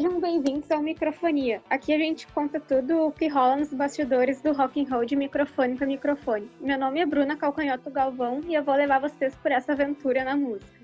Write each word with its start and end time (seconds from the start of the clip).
Sejam 0.00 0.18
bem-vindos 0.18 0.70
ao 0.70 0.80
Microfonia. 0.80 1.60
Aqui 1.68 1.92
a 1.92 1.98
gente 1.98 2.26
conta 2.28 2.58
tudo 2.58 3.08
o 3.08 3.12
que 3.12 3.28
rola 3.28 3.56
nos 3.56 3.70
bastidores 3.70 4.40
do 4.40 4.50
rock 4.50 4.80
and 4.80 4.88
roll 4.88 5.04
de 5.04 5.14
microfone 5.14 5.76
para 5.76 5.86
microfone. 5.86 6.50
Meu 6.58 6.78
nome 6.78 7.00
é 7.00 7.04
Bruna 7.04 7.36
Calcanhoto 7.36 7.90
Galvão 7.90 8.40
e 8.48 8.54
eu 8.54 8.64
vou 8.64 8.74
levar 8.74 8.98
vocês 8.98 9.36
por 9.36 9.52
essa 9.52 9.72
aventura 9.72 10.24
na 10.24 10.34
música. 10.34 10.80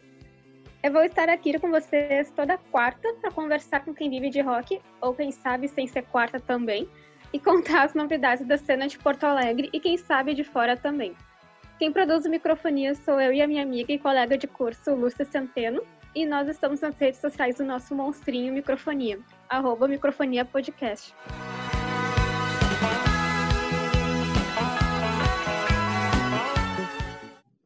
Eu 0.82 0.92
vou 0.92 1.02
estar 1.02 1.30
aqui 1.30 1.58
com 1.58 1.70
vocês 1.70 2.30
toda 2.32 2.58
quarta 2.70 3.10
para 3.14 3.30
conversar 3.30 3.86
com 3.86 3.94
quem 3.94 4.10
vive 4.10 4.28
de 4.28 4.42
rock, 4.42 4.82
ou 5.00 5.14
quem 5.14 5.32
sabe 5.32 5.66
sem 5.66 5.86
ser 5.86 6.02
quarta 6.02 6.38
também, 6.38 6.86
e 7.32 7.40
contar 7.40 7.84
as 7.84 7.94
novidades 7.94 8.46
da 8.46 8.58
cena 8.58 8.86
de 8.86 8.98
Porto 8.98 9.24
Alegre 9.24 9.70
e 9.72 9.80
quem 9.80 9.96
sabe 9.96 10.34
de 10.34 10.44
fora 10.44 10.76
também. 10.76 11.16
Quem 11.78 11.90
produz 11.90 12.26
o 12.26 12.30
Microfonia 12.30 12.94
sou 12.94 13.18
eu 13.18 13.32
e 13.32 13.40
a 13.40 13.48
minha 13.48 13.62
amiga 13.62 13.94
e 13.94 13.98
colega 13.98 14.36
de 14.36 14.46
curso, 14.46 14.94
Lúcia 14.94 15.24
Centeno, 15.24 15.80
e 16.16 16.24
nós 16.24 16.48
estamos 16.48 16.80
nas 16.80 16.96
redes 16.96 17.20
sociais 17.20 17.56
do 17.56 17.64
nosso 17.64 17.94
monstrinho 17.94 18.50
Microfonia, 18.50 19.20
arroba 19.50 19.86
Microfonia 19.86 20.46
Podcast. 20.46 21.14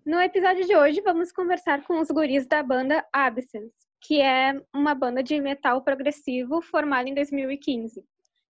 No 0.05 0.21
episódio 0.21 0.67
de 0.67 0.75
hoje, 0.77 1.01
vamos 1.01 1.31
conversar 1.31 1.85
com 1.85 2.01
os 2.01 2.09
guris 2.09 2.45
da 2.45 2.61
banda 2.61 3.07
Absence, 3.13 3.73
que 4.01 4.21
é 4.21 4.61
uma 4.75 4.97
banda 4.97 5.23
de 5.23 5.41
metal 5.41 5.85
progressivo 5.85 6.61
formada 6.61 7.09
em 7.09 7.15
2015, 7.15 8.03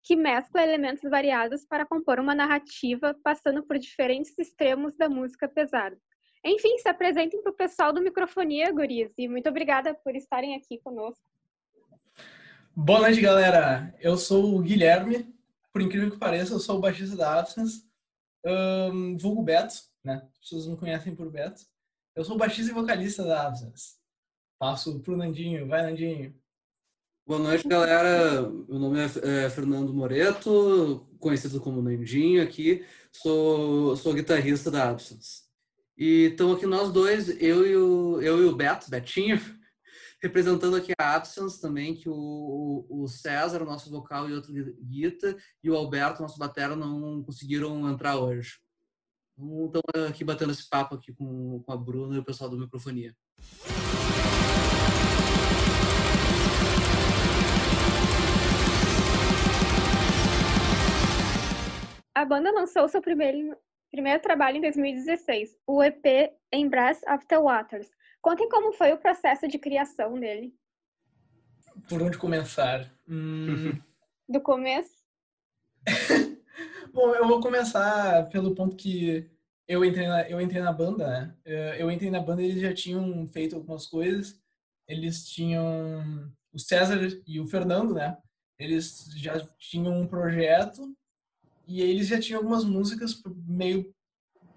que 0.02 0.16
mescla 0.16 0.62
elementos 0.62 1.02
variados 1.10 1.66
para 1.66 1.84
compor 1.84 2.18
uma 2.18 2.34
narrativa 2.34 3.14
passando 3.22 3.62
por 3.62 3.78
diferentes 3.78 4.32
extremos 4.38 4.96
da 4.96 5.10
música 5.10 5.46
pesada. 5.46 5.98
Enfim, 6.44 6.78
se 6.78 6.88
apresentem 6.88 7.42
para 7.42 7.52
o 7.52 7.56
pessoal 7.56 7.92
do 7.92 8.02
Microfonia, 8.02 8.72
Gurias, 8.72 9.12
e 9.18 9.28
muito 9.28 9.48
obrigada 9.48 9.94
por 9.94 10.16
estarem 10.16 10.56
aqui 10.56 10.78
conosco. 10.78 11.22
Boa 12.74 13.00
noite, 13.00 13.20
galera. 13.20 13.94
Eu 14.00 14.16
sou 14.16 14.56
o 14.56 14.62
Guilherme. 14.62 15.34
Por 15.72 15.82
incrível 15.82 16.10
que 16.10 16.16
pareça, 16.16 16.54
eu 16.54 16.58
sou 16.58 16.78
o 16.78 16.80
baixista 16.80 17.14
da 17.14 17.38
Absence, 17.38 17.84
um, 18.44 19.16
vulgo 19.16 19.42
Beto, 19.42 19.74
né? 20.02 20.26
As 20.32 20.38
pessoas 20.38 20.66
me 20.66 20.76
conhecem 20.76 21.14
por 21.14 21.30
Beto. 21.30 21.62
Eu 22.16 22.24
sou 22.24 22.36
o 22.36 22.38
baixista 22.38 22.72
e 22.72 22.74
vocalista 22.74 23.22
da 23.22 23.46
Absence. 23.46 23.96
Passo 24.58 24.98
pro 25.00 25.16
Nandinho. 25.16 25.68
Vai, 25.68 25.82
Nandinho. 25.82 26.34
Boa 27.26 27.38
noite, 27.38 27.68
galera. 27.68 28.42
Meu 28.42 28.78
nome 28.78 28.98
é, 28.98 29.44
é 29.44 29.50
Fernando 29.50 29.92
Moreto, 29.94 31.06
conhecido 31.20 31.60
como 31.60 31.82
Nandinho 31.82 32.42
aqui. 32.42 32.84
Sou, 33.12 33.94
sou 33.94 34.14
guitarrista 34.14 34.70
da 34.70 34.88
Absence. 34.88 35.49
E 36.00 36.28
estamos 36.28 36.56
aqui 36.56 36.64
nós 36.64 36.90
dois, 36.90 37.28
eu 37.42 37.66
e 37.66 37.76
o, 37.76 38.22
eu 38.22 38.42
e 38.42 38.46
o 38.46 38.56
Beto, 38.56 38.88
Betinho, 38.88 39.36
representando 40.22 40.74
aqui 40.74 40.92
a 40.98 41.14
Absence 41.14 41.60
também, 41.60 41.94
que 41.94 42.08
o, 42.08 42.86
o 42.88 43.06
César, 43.06 43.66
nosso 43.66 43.90
vocal 43.90 44.26
e 44.26 44.32
outro 44.32 44.50
guita, 44.80 45.36
e 45.62 45.68
o 45.68 45.76
Alberto, 45.76 46.22
nosso 46.22 46.38
batera, 46.38 46.74
não 46.74 47.22
conseguiram 47.22 47.86
entrar 47.86 48.16
hoje. 48.16 48.58
Então, 49.36 49.82
estamos 49.86 50.10
aqui 50.10 50.24
batendo 50.24 50.52
esse 50.52 50.66
papo 50.66 50.94
aqui 50.94 51.12
com, 51.12 51.62
com 51.62 51.70
a 51.70 51.76
Bruna 51.76 52.16
e 52.16 52.18
o 52.18 52.24
pessoal 52.24 52.48
do 52.48 52.58
Microfonia. 52.58 53.14
A 62.14 62.24
banda 62.24 62.50
lançou 62.50 62.88
seu 62.88 63.02
primeiro 63.02 63.54
primeiro 63.90 64.22
trabalho 64.22 64.58
em 64.58 64.60
2016, 64.60 65.56
o 65.66 65.82
EP 65.82 66.32
Embrace 66.52 67.02
After 67.06 67.42
Waters. 67.42 67.90
Contem 68.22 68.48
como 68.48 68.72
foi 68.72 68.92
o 68.92 68.98
processo 68.98 69.48
de 69.48 69.58
criação 69.58 70.18
dele. 70.18 70.54
Por 71.88 72.02
onde 72.02 72.18
começar? 72.18 72.92
Hum... 73.08 73.72
Do 74.28 74.40
começo? 74.40 75.00
Bom, 76.92 77.14
eu 77.14 77.26
vou 77.26 77.40
começar 77.40 78.28
pelo 78.28 78.54
ponto 78.54 78.76
que 78.76 79.28
eu 79.66 79.84
entrei 79.84 80.06
na, 80.06 80.28
eu 80.28 80.40
entrei 80.40 80.62
na 80.62 80.72
banda, 80.72 81.06
né? 81.06 81.36
Eu 81.78 81.90
entrei 81.90 82.10
na 82.10 82.20
banda 82.20 82.42
e 82.42 82.46
eles 82.46 82.60
já 82.60 82.72
tinham 82.72 83.26
feito 83.26 83.56
algumas 83.56 83.86
coisas. 83.86 84.40
Eles 84.86 85.28
tinham 85.28 86.32
o 86.52 86.58
César 86.58 87.00
e 87.26 87.40
o 87.40 87.46
Fernando, 87.46 87.94
né? 87.94 88.16
Eles 88.58 89.06
já 89.16 89.40
tinham 89.58 90.00
um 90.00 90.06
projeto 90.06 90.94
e 91.70 91.80
eles 91.80 92.08
já 92.08 92.18
tinham 92.18 92.38
algumas 92.38 92.64
músicas 92.64 93.22
meio 93.46 93.94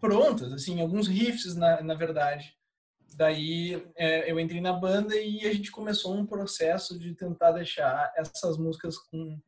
prontas, 0.01 0.51
assim, 0.51 0.81
alguns 0.81 1.07
riffs, 1.07 1.56
na, 1.56 1.79
na 1.84 1.94
verdade. 1.94 2.57
Daí 3.16 3.85
é, 3.96 4.31
eu 4.31 4.40
entrei 4.40 4.59
na 4.59 4.74
banda 4.74 5.16
e 5.16 5.46
a 5.46 5.53
gente 5.53 5.72
começou 5.72 6.16
um 6.16 6.25
processo 6.25 6.97
de 6.97 7.13
tentar 7.13 7.51
deixar 7.51 8.12
essas 8.18 8.57
músicas 8.57 8.97
com 8.97 9.40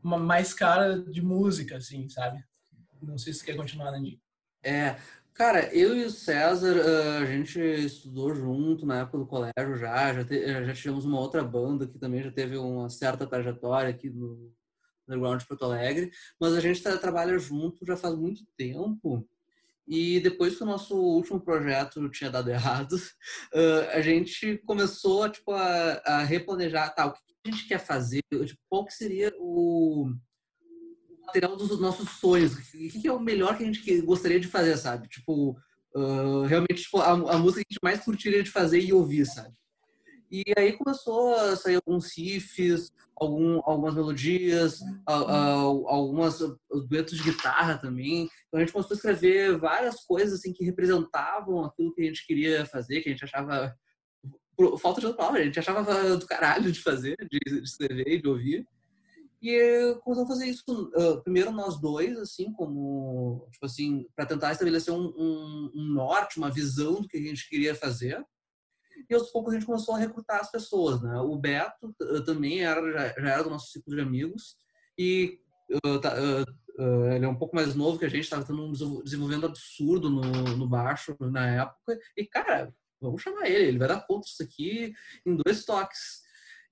uma 0.00 0.16
mais 0.16 0.54
cara 0.54 0.96
de 0.96 1.20
música, 1.20 1.76
assim, 1.76 2.08
sabe? 2.08 2.40
Não 3.02 3.18
sei 3.18 3.32
se 3.32 3.40
você 3.40 3.46
quer 3.46 3.56
continuar, 3.56 3.90
Nandinho. 3.90 4.20
É, 4.62 4.96
cara, 5.34 5.74
eu 5.74 5.96
e 5.96 6.04
o 6.04 6.10
César, 6.10 6.76
a 7.20 7.26
gente 7.26 7.58
estudou 7.58 8.32
junto 8.32 8.86
na 8.86 9.00
época 9.00 9.18
do 9.18 9.26
colégio 9.26 9.76
já, 9.76 10.14
já, 10.14 10.24
te, 10.24 10.66
já 10.66 10.72
tivemos 10.72 11.04
uma 11.04 11.18
outra 11.18 11.42
banda 11.42 11.88
que 11.88 11.98
também 11.98 12.22
já 12.22 12.30
teve 12.30 12.56
uma 12.56 12.88
certa 12.88 13.26
trajetória 13.26 13.90
aqui 13.90 14.08
no, 14.08 14.54
underground 15.12 15.40
de 15.40 15.46
Porto 15.46 15.64
Alegre, 15.64 16.10
mas 16.40 16.54
a 16.54 16.60
gente 16.60 16.82
tá, 16.82 16.96
trabalha 16.96 17.38
junto 17.38 17.86
já 17.86 17.96
faz 17.96 18.14
muito 18.14 18.44
tempo. 18.56 19.26
E 19.86 20.20
depois 20.20 20.56
que 20.56 20.62
o 20.62 20.66
nosso 20.66 20.96
último 20.96 21.40
projeto 21.40 22.08
tinha 22.08 22.30
dado 22.30 22.50
errado, 22.50 22.92
uh, 23.54 23.90
a 23.92 24.00
gente 24.00 24.58
começou 24.64 25.28
tipo, 25.28 25.52
a, 25.52 26.02
a 26.04 26.22
replanejar 26.22 26.94
tá, 26.94 27.06
o 27.06 27.12
que 27.12 27.20
a 27.46 27.50
gente 27.50 27.66
quer 27.66 27.78
fazer, 27.78 28.20
tipo, 28.30 28.60
qual 28.68 28.84
que 28.84 28.94
seria 28.94 29.32
o 29.38 30.12
material 31.26 31.56
dos 31.56 31.80
nossos 31.80 32.08
sonhos, 32.10 32.52
o 32.54 32.62
que, 32.72 33.06
é 33.06 33.12
o 33.12 33.20
melhor 33.20 33.56
que 33.56 33.64
a 33.64 33.66
gente 33.66 34.00
gostaria 34.02 34.38
de 34.38 34.48
fazer, 34.48 34.76
sabe? 34.76 35.08
Tipo, 35.08 35.56
uh, 35.96 36.42
realmente 36.42 36.82
tipo, 36.82 36.98
a, 36.98 37.10
a 37.10 37.38
música 37.38 37.62
que 37.62 37.68
a 37.70 37.74
gente 37.74 37.82
mais 37.82 38.04
curtiria 38.04 38.42
de 38.42 38.50
fazer 38.50 38.80
e 38.80 38.92
ouvir, 38.92 39.26
sabe? 39.26 39.54
E 40.32 40.44
aí 40.56 40.72
começou 40.72 41.34
a 41.34 41.54
sair 41.56 41.74
alguns 41.74 42.16
riffs, 42.16 42.90
algum, 43.14 43.60
algumas 43.66 43.94
melodias, 43.94 44.80
a, 45.06 45.14
a, 45.14 45.52
algumas 45.52 46.38
duetos 46.88 47.18
de 47.18 47.24
guitarra 47.24 47.76
também. 47.76 48.30
Então 48.48 48.58
a 48.58 48.60
gente 48.60 48.72
começou 48.72 48.94
a 48.94 48.96
escrever 48.96 49.58
várias 49.58 50.02
coisas 50.06 50.40
assim 50.40 50.54
que 50.54 50.64
representavam 50.64 51.66
aquilo 51.66 51.92
que 51.92 52.00
a 52.00 52.06
gente 52.06 52.26
queria 52.26 52.64
fazer, 52.64 53.02
que 53.02 53.10
a 53.10 53.12
gente 53.12 53.22
achava 53.22 53.76
falta 54.80 55.00
de 55.00 55.06
outra 55.06 55.18
palavra, 55.18 55.40
a 55.40 55.44
gente 55.44 55.58
achava 55.58 56.16
do 56.16 56.26
caralho 56.26 56.72
de 56.72 56.80
fazer, 56.80 57.14
de, 57.30 57.38
de 57.38 57.62
escrever 57.62 58.08
e 58.08 58.22
de 58.22 58.28
ouvir. 58.28 58.66
E 59.42 59.94
começamos 60.02 60.30
a 60.30 60.34
fazer 60.34 60.46
isso 60.46 60.92
uh, 60.94 61.22
primeiro 61.22 61.50
nós 61.50 61.78
dois, 61.78 62.16
assim, 62.16 62.50
como, 62.52 63.46
tipo 63.50 63.66
assim, 63.66 64.06
para 64.16 64.24
tentar 64.24 64.52
estabelecer 64.52 64.94
um, 64.94 65.12
um, 65.14 65.72
um 65.74 65.84
norte, 65.92 66.38
uma 66.38 66.50
visão 66.50 67.02
do 67.02 67.08
que 67.08 67.18
a 67.18 67.20
gente 67.20 67.50
queria 67.50 67.74
fazer 67.74 68.24
e 69.08 69.14
aos 69.14 69.30
poucos 69.30 69.52
a 69.52 69.56
gente 69.56 69.66
começou 69.66 69.94
a 69.94 69.98
recrutar 69.98 70.40
as 70.40 70.50
pessoas, 70.50 71.02
né? 71.02 71.16
O 71.20 71.36
Beto 71.36 71.94
também 72.24 72.62
era, 72.62 72.80
já, 72.92 73.30
era 73.30 73.42
do 73.42 73.50
nosso 73.50 73.70
ciclo 73.70 73.94
de 73.94 74.00
amigos 74.00 74.56
e 74.98 75.38
uh, 75.86 75.98
tá, 76.00 76.14
uh, 76.14 76.82
uh, 76.82 77.12
ele 77.12 77.24
é 77.24 77.28
um 77.28 77.36
pouco 77.36 77.56
mais 77.56 77.74
novo 77.74 77.98
que 77.98 78.04
a 78.04 78.08
gente, 78.08 78.24
estava 78.24 78.44
tendo 78.44 78.64
um 78.64 78.72
desenvolvendo 79.02 79.46
absurdo 79.46 80.08
no, 80.08 80.22
no 80.56 80.66
baixo 80.66 81.16
na 81.20 81.46
época 81.46 81.98
e, 82.16 82.24
cara, 82.26 82.72
vamos 83.00 83.22
chamar 83.22 83.48
ele, 83.48 83.66
ele 83.66 83.78
vai 83.78 83.88
dar 83.88 84.06
conta 84.06 84.24
disso 84.24 84.42
aqui 84.42 84.92
em 85.26 85.36
dois 85.36 85.64
toques. 85.64 86.22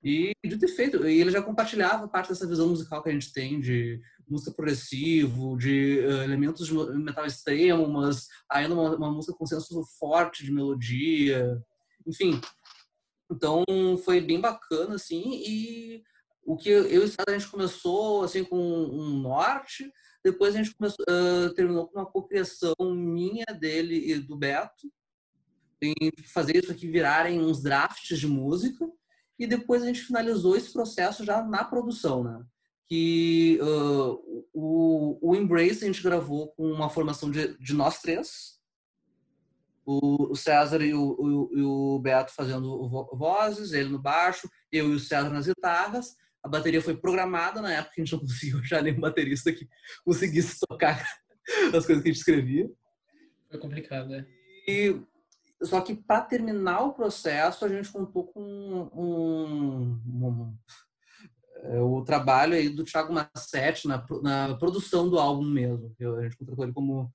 E 0.03 0.33
de 0.43 0.57
ter 0.57 0.69
feito, 0.69 1.07
e 1.07 1.21
ele 1.21 1.31
já 1.31 1.43
compartilhava 1.43 2.09
parte 2.09 2.31
dessa 2.31 2.47
visão 2.47 2.71
musical 2.71 3.03
que 3.03 3.11
a 3.11 3.13
gente 3.13 3.35
tem 3.35 3.61
de 3.61 4.01
música 4.27 4.51
progressivo, 4.51 5.59
de 5.59 6.01
uh, 6.07 6.23
elementos 6.23 6.67
de 6.67 6.75
metal 6.75 7.27
extremo, 7.27 7.87
mas 7.87 8.27
ainda 8.49 8.75
uma, 8.75 8.97
uma 8.97 9.13
música 9.13 9.37
com 9.37 9.45
senso 9.45 9.85
forte 9.99 10.43
de 10.43 10.53
melodia, 10.53 11.63
enfim, 12.07 12.41
então 13.31 13.65
foi 14.05 14.21
bem 14.21 14.41
bacana, 14.41 14.97
assim, 14.97 15.23
e 15.47 16.03
o 16.45 16.57
que 16.57 16.69
eu 16.69 16.91
e 16.91 16.99
o 16.99 17.05
Estado 17.05 17.31
a 17.31 17.39
gente 17.39 17.51
começou, 17.51 18.25
assim, 18.25 18.43
com 18.43 18.59
um 18.59 19.21
norte, 19.21 19.91
depois 20.25 20.55
a 20.55 20.59
gente 20.59 20.75
começou, 20.75 21.05
uh, 21.09 21.55
terminou 21.55 21.87
com 21.87 21.99
uma 21.99 22.07
cocriação 22.07 22.75
minha, 22.81 23.47
dele 23.47 24.13
e 24.13 24.19
do 24.19 24.37
Beto, 24.37 24.93
em 25.83 25.95
fazer 26.27 26.57
isso 26.57 26.71
aqui 26.71 26.87
virarem 26.87 27.41
uns 27.41 27.63
drafts 27.63 28.19
de 28.19 28.27
música, 28.27 28.87
e 29.39 29.47
depois 29.47 29.83
a 29.83 29.87
gente 29.87 30.03
finalizou 30.03 30.57
esse 30.57 30.73
processo 30.73 31.25
já 31.25 31.43
na 31.43 31.65
produção, 31.65 32.23
né? 32.23 32.45
Que 32.87 33.59
uh, 33.63 34.47
o, 34.53 35.19
o 35.23 35.35
Embrace 35.35 35.85
a 35.85 35.87
gente 35.87 36.03
gravou 36.03 36.49
com 36.49 36.71
uma 36.71 36.91
formação 36.91 37.31
de, 37.31 37.57
de 37.59 37.73
nós 37.73 38.03
três, 38.03 38.60
o 39.85 40.35
César 40.35 40.83
e 40.83 40.95
o, 40.95 41.01
o, 41.03 41.95
o 41.97 41.99
Beto 42.01 42.33
fazendo 42.33 42.89
vozes, 43.13 43.73
ele 43.73 43.89
no 43.89 43.99
baixo, 43.99 44.49
eu 44.71 44.91
e 44.91 44.95
o 44.95 45.01
César 45.01 45.31
nas 45.31 45.47
guitarras. 45.47 46.15
A 46.43 46.49
bateria 46.49 46.81
foi 46.81 46.97
programada 46.97 47.61
na 47.61 47.73
época, 47.73 47.95
a 47.97 48.01
gente 48.01 48.13
não 48.13 48.21
conseguiu 48.21 48.59
achar 48.61 48.83
nenhum 48.83 49.01
baterista 49.01 49.53
que 49.53 49.69
conseguisse 50.05 50.59
tocar 50.61 51.05
as 51.75 51.87
coisas 51.87 52.03
que 52.03 52.09
a 52.09 52.13
gente 52.13 52.19
escrevia. 52.19 52.71
Foi 53.51 53.59
complicado, 53.59 54.09
né? 54.09 54.27
E, 54.67 55.01
só 55.63 55.81
que 55.81 55.95
para 55.95 56.23
terminar 56.23 56.83
o 56.83 56.95
processo, 56.95 57.65
a 57.65 57.69
gente 57.69 57.91
contou 57.91 58.27
com 58.29 58.41
um, 58.41 58.91
um, 58.95 60.27
um 60.27 60.55
é 61.63 61.81
o 61.81 62.03
trabalho 62.03 62.55
aí 62.55 62.69
do 62.69 62.85
Thiago 62.85 63.13
Massetti 63.13 63.87
na, 63.87 64.05
na 64.23 64.55
produção 64.57 65.09
do 65.09 65.19
álbum 65.19 65.45
mesmo. 65.45 65.95
A 66.19 66.23
gente 66.23 66.37
contratou 66.37 66.65
ele 66.65 66.73
como, 66.73 67.13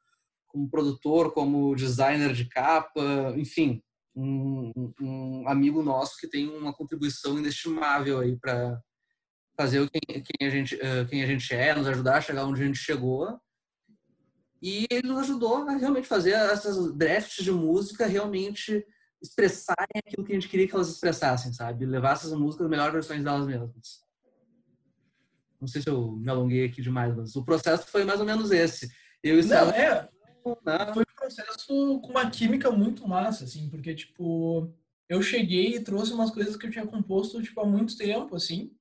como 0.56 0.69
produtor, 0.69 1.34
como 1.34 1.75
designer 1.75 2.31
de 2.31 2.46
capa, 2.46 3.34
enfim, 3.36 3.84
um, 4.16 4.72
um 5.02 5.50
amigo 5.50 5.84
nosso 5.84 6.18
que 6.18 6.30
tem 6.30 6.48
uma 6.48 6.74
contribuição 6.74 7.38
inestimável 7.38 8.19
aí 8.19 8.38
para 8.38 8.80
fazer 9.57 9.88
quem, 9.90 10.24
quem, 10.24 10.48
a 10.48 10.50
gente, 10.50 10.80
quem 11.10 11.24
a 11.24 11.28
gente 11.28 11.54
é, 11.54 11.75
nos 11.75 11.88
ajudar 11.88 12.18
a 12.18 12.22
chegar 12.22 12.46
onde 12.46 12.63
a 12.63 12.66
gente 12.66 12.80
chegou. 12.80 13.38
E 14.62 14.88
ele 14.90 15.10
nos 15.10 15.19
ajudou 15.19 15.68
a 15.68 15.75
realmente 15.75 16.07
fazer 16.07 16.31
essas 16.31 16.96
drafts 16.96 17.44
de 17.44 17.51
música 17.51 18.08
realmente 18.08 18.84
expressarem 19.22 20.01
aquilo 20.08 20.25
que 20.25 20.31
a 20.31 20.36
gente 20.36 20.48
queria 20.48 20.68
que 20.68 20.74
elas 20.74 20.90
expressassem, 20.90 21.51
sabe? 21.51 21.86
Levar 21.86 22.13
essas 22.13 22.31
músicas 22.31 22.66
as 22.66 22.72
melhores 22.72 22.94
versões 22.94 23.24
delas 23.24 23.46
mesmas. 23.46 24.06
Não 25.60 25.68
sei 25.68 25.81
se 25.81 25.90
eu 25.90 26.13
me 26.13 26.30
alonguei 26.30 26.66
aqui 26.66 26.81
demais, 26.81 27.13
mas 27.13 27.36
o 27.36 27.44
processo 27.44 27.88
foi 27.88 28.06
mais 28.06 28.19
ou 28.22 28.25
menos 28.25 28.51
esse. 28.51 28.90
Eu 29.22 29.44
Não, 29.46 29.69
é. 29.72 30.08
Né? 30.64 30.94
Foi 30.94 31.04
um 31.04 31.16
processo 31.16 32.00
com 32.02 32.12
uma 32.12 32.30
química 32.30 32.70
muito 32.72 33.08
massa, 33.08 33.46
assim, 33.46 33.70
porque, 33.70 33.96
tipo, 33.96 34.72
eu 35.10 35.22
cheguei 35.22 35.76
e 35.76 35.84
trouxe 35.84 36.14
umas 36.14 36.32
coisas 36.32 36.56
que 36.56 36.68
eu 36.68 36.72
tinha 36.72 36.86
composto, 36.86 37.42
tipo, 37.42 37.60
há 37.62 37.66
muito 37.66 37.98
tempo, 37.98 38.36
assim, 38.36 38.72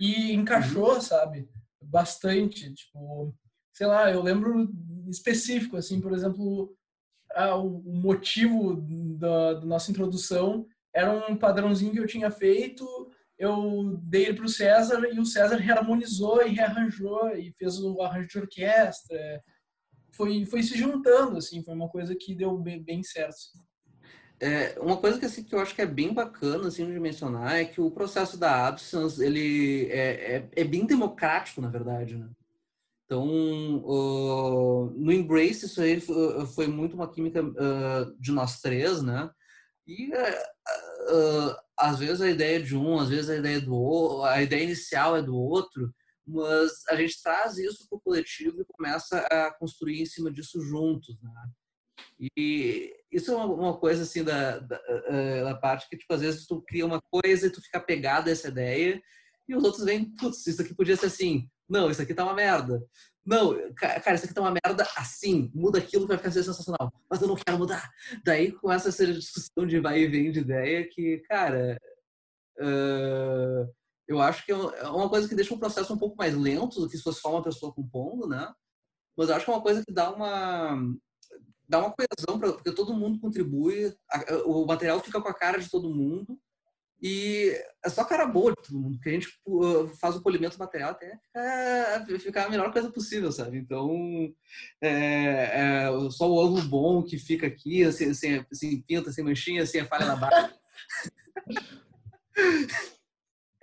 e 0.00 0.32
encaixou, 0.32 0.94
uhum. 0.94 1.00
sabe? 1.00 1.48
Bastante, 1.82 2.72
tipo, 2.74 3.34
sei 3.72 3.86
lá, 3.86 4.10
eu 4.10 4.22
lembro 4.22 4.70
específico, 5.08 5.76
assim, 5.76 6.00
por 6.00 6.12
exemplo, 6.12 6.76
a, 7.34 7.56
o 7.56 7.82
motivo 7.92 8.76
da, 9.18 9.54
da, 9.54 9.66
nossa 9.66 9.90
introdução 9.90 10.66
era 10.92 11.12
um 11.28 11.36
padrãozinho 11.36 11.92
que 11.92 11.98
eu 11.98 12.06
tinha 12.06 12.30
feito, 12.30 12.86
eu 13.36 13.98
dei 14.02 14.26
ele 14.26 14.34
para 14.34 14.44
o 14.44 14.48
César 14.48 15.00
e 15.12 15.18
o 15.18 15.26
César 15.26 15.56
reharmonizou 15.56 16.46
e 16.46 16.50
rearranjou 16.50 17.36
e 17.36 17.52
fez 17.58 17.78
o 17.80 18.00
arranjo 18.00 18.28
de 18.28 18.38
orquestra. 18.38 19.42
Foi, 20.16 20.44
foi 20.46 20.62
se 20.62 20.76
juntando, 20.76 21.38
assim, 21.38 21.62
foi 21.62 21.74
uma 21.74 21.88
coisa 21.88 22.14
que 22.14 22.34
deu 22.34 22.56
bem, 22.58 22.82
bem 22.82 23.02
certo. 23.02 23.36
É, 24.40 24.78
uma 24.80 24.96
coisa 24.96 25.18
que, 25.18 25.24
assim, 25.24 25.42
que 25.42 25.54
eu 25.54 25.60
acho 25.60 25.74
que 25.74 25.82
é 25.82 25.86
bem 25.86 26.12
bacana 26.12 26.68
assim, 26.68 26.84
de 26.84 26.98
mencionar 27.00 27.56
é 27.56 27.64
que 27.64 27.80
o 27.80 27.90
processo 27.90 28.36
da 28.36 28.66
Absence 28.66 29.24
ele 29.24 29.86
é, 29.90 30.36
é, 30.36 30.48
é 30.56 30.64
bem 30.64 30.86
democrático, 30.86 31.60
na 31.60 31.68
verdade. 31.68 32.16
Né? 32.16 32.28
Então, 33.06 33.26
uh, 33.84 34.90
no 34.96 35.12
Embrace, 35.12 35.66
isso 35.66 35.80
aí 35.80 36.00
foi 36.54 36.66
muito 36.66 36.94
uma 36.94 37.10
química 37.10 37.42
uh, 37.42 38.14
de 38.18 38.32
nós 38.32 38.60
três, 38.60 39.02
né? 39.02 39.30
E 39.86 40.10
uh, 40.12 41.56
às 41.76 41.98
vezes 41.98 42.20
a 42.20 42.30
ideia 42.30 42.62
de 42.62 42.76
um, 42.76 42.98
às 42.98 43.10
vezes 43.10 43.28
a 43.28 43.36
ideia 43.36 43.60
do 43.60 43.74
outro, 43.74 44.24
a 44.24 44.42
ideia 44.42 44.64
inicial 44.64 45.16
é 45.16 45.22
do 45.22 45.36
outro, 45.36 45.94
mas 46.26 46.70
a 46.88 46.96
gente 46.96 47.22
traz 47.22 47.58
isso 47.58 47.86
para 47.88 47.96
o 47.96 48.00
coletivo 48.00 48.60
e 48.60 48.64
começa 48.64 49.18
a 49.30 49.52
construir 49.54 50.00
em 50.00 50.06
cima 50.06 50.30
disso 50.30 50.60
juntos, 50.60 51.16
né? 51.22 51.30
E 52.36 52.94
isso 53.10 53.32
é 53.32 53.36
uma, 53.36 53.46
uma 53.46 53.76
coisa 53.78 54.02
assim 54.02 54.22
da, 54.22 54.58
da, 54.58 54.80
da, 55.44 55.54
parte 55.56 55.88
que, 55.88 55.96
tipo, 55.96 56.12
às 56.12 56.20
vezes 56.20 56.46
tu 56.46 56.62
cria 56.62 56.86
uma 56.86 57.00
coisa 57.10 57.46
e 57.46 57.50
tu 57.50 57.60
fica 57.60 57.80
pegado 57.80 58.28
a 58.28 58.32
essa 58.32 58.48
ideia 58.48 59.02
e 59.48 59.54
os 59.54 59.62
outros 59.62 59.84
vêm, 59.84 60.10
putz, 60.16 60.46
isso 60.46 60.62
aqui 60.62 60.74
podia 60.74 60.96
ser 60.96 61.06
assim. 61.06 61.48
Não, 61.68 61.90
isso 61.90 62.00
aqui 62.00 62.14
tá 62.14 62.24
uma 62.24 62.34
merda. 62.34 62.82
Não, 63.24 63.54
cara, 63.74 64.14
isso 64.14 64.24
aqui 64.24 64.34
tá 64.34 64.40
uma 64.40 64.54
merda 64.64 64.86
assim. 64.96 65.50
Muda 65.54 65.78
aquilo 65.78 66.06
vai 66.06 66.16
ficar 66.16 66.30
sensacional. 66.30 66.92
Mas 67.10 67.20
eu 67.20 67.28
não 67.28 67.36
quero 67.36 67.58
mudar. 67.58 67.90
Daí 68.24 68.52
começa 68.52 68.88
essa 68.88 69.06
discussão 69.06 69.66
de 69.66 69.80
vai 69.80 70.00
e 70.00 70.08
vem 70.08 70.30
de 70.30 70.40
ideia 70.40 70.86
que, 70.88 71.18
cara, 71.28 71.78
uh, 72.58 73.74
eu 74.06 74.20
acho 74.20 74.44
que 74.44 74.52
é, 74.52 74.54
é 74.54 74.88
uma 74.88 75.08
coisa 75.08 75.28
que 75.28 75.34
deixa 75.34 75.54
o 75.54 75.58
processo 75.58 75.92
um 75.92 75.98
pouco 75.98 76.16
mais 76.16 76.34
lento 76.34 76.80
do 76.80 76.88
que 76.88 76.96
se 76.96 77.02
fosse 77.02 77.20
só 77.20 77.30
uma 77.30 77.42
pessoa 77.42 77.72
compondo, 77.72 78.26
né? 78.28 78.52
Mas 79.16 79.28
eu 79.28 79.36
acho 79.36 79.44
que 79.44 79.50
é 79.50 79.54
uma 79.54 79.62
coisa 79.62 79.84
que 79.84 79.92
dá 79.92 80.10
uma 80.10 80.78
dá 81.66 81.78
uma 81.78 81.92
coesão 81.92 82.38
pra, 82.38 82.52
porque 82.52 82.72
todo 82.72 82.94
mundo 82.94 83.18
contribui, 83.18 83.94
o 84.44 84.66
material 84.66 85.00
fica 85.00 85.20
com 85.20 85.28
a 85.28 85.34
cara 85.34 85.58
de 85.58 85.70
todo 85.70 85.94
mundo 85.94 86.38
e 87.02 87.52
é 87.84 87.90
só 87.90 88.04
cara 88.04 88.26
boa 88.26 88.52
de 88.52 88.62
todo 88.62 88.78
mundo, 88.78 88.94
porque 88.96 89.10
a 89.10 89.12
gente 89.12 89.28
faz 90.00 90.16
o 90.16 90.22
polimento 90.22 90.56
do 90.56 90.60
material 90.60 90.90
até 90.90 91.18
ficar, 92.06 92.20
ficar 92.20 92.46
a 92.46 92.50
melhor 92.50 92.72
coisa 92.72 92.90
possível, 92.90 93.30
sabe? 93.32 93.58
Então, 93.58 94.32
é, 94.80 95.86
é 95.86 96.10
só 96.10 96.30
o 96.30 96.40
ângulo 96.40 96.62
bom 96.62 97.02
que 97.02 97.18
fica 97.18 97.46
aqui, 97.46 97.90
sem, 97.92 98.14
sem, 98.14 98.46
sem 98.52 98.80
pinta, 98.82 99.12
sem 99.12 99.24
manchinha, 99.24 99.66
sem 99.66 99.80
a 99.80 99.86
falha 99.86 100.06
na 100.06 100.16
barra. 100.16 100.54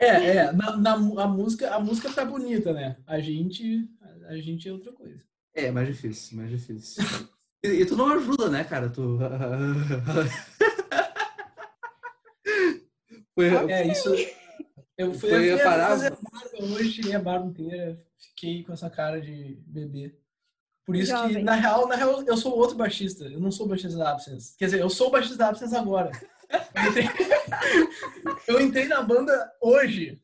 É, 0.02 0.08
é, 0.08 0.52
na, 0.52 0.76
na, 0.78 0.94
a 0.94 1.28
música, 1.28 1.74
a 1.76 1.80
música 1.80 2.12
tá 2.12 2.26
bonita, 2.26 2.74
né? 2.74 2.98
A 3.06 3.20
gente, 3.20 3.88
a 4.28 4.36
gente 4.38 4.68
é 4.68 4.74
outra 4.74 4.92
coisa. 4.92 5.24
É, 5.54 5.70
mais 5.70 5.88
difícil, 5.88 6.38
mais 6.38 6.50
difícil. 6.50 7.04
E, 7.64 7.68
e 7.68 7.86
tu 7.86 7.96
não 7.96 8.12
ajuda, 8.12 8.50
né, 8.50 8.64
cara? 8.64 8.90
Tu 8.90 9.20
Foi, 13.36 13.48
é, 13.72 13.88
isso. 13.88 14.10
Eu 14.98 15.14
fui, 15.14 15.30
foi 15.30 15.52
eu 15.52 15.58
fui 15.58 15.66
parar... 15.66 15.90
fazer 15.90 16.10
barba 16.10 16.74
hoje, 16.74 16.94
tirei 16.94 17.16
a 17.16 17.20
barba 17.20 17.46
inteira, 17.48 18.04
fiquei 18.18 18.64
com 18.64 18.74
essa 18.74 18.90
cara 18.90 19.22
de 19.22 19.60
bebê. 19.68 20.16
Por 20.86 20.96
isso 20.96 21.12
Jovem. 21.12 21.38
que, 21.38 21.44
na 21.44 21.54
real, 21.56 21.88
na 21.88 21.96
real, 21.96 22.24
eu 22.24 22.36
sou 22.36 22.58
outro 22.58 22.76
baixista. 22.76 23.26
Eu 23.26 23.40
não 23.40 23.52
sou 23.52 23.68
baixista 23.68 23.98
da 23.98 24.12
Absence. 24.12 24.58
Quer 24.58 24.66
dizer, 24.66 24.82
eu 24.82 24.90
sou 24.90 25.12
baixista 25.12 25.38
da 25.38 25.50
Absence 25.50 25.76
agora. 25.76 26.12
Eu 26.50 26.90
entrei, 26.90 27.08
eu 28.48 28.62
entrei 28.62 28.88
na 28.88 29.02
banda 29.02 29.52
hoje. 29.62 30.22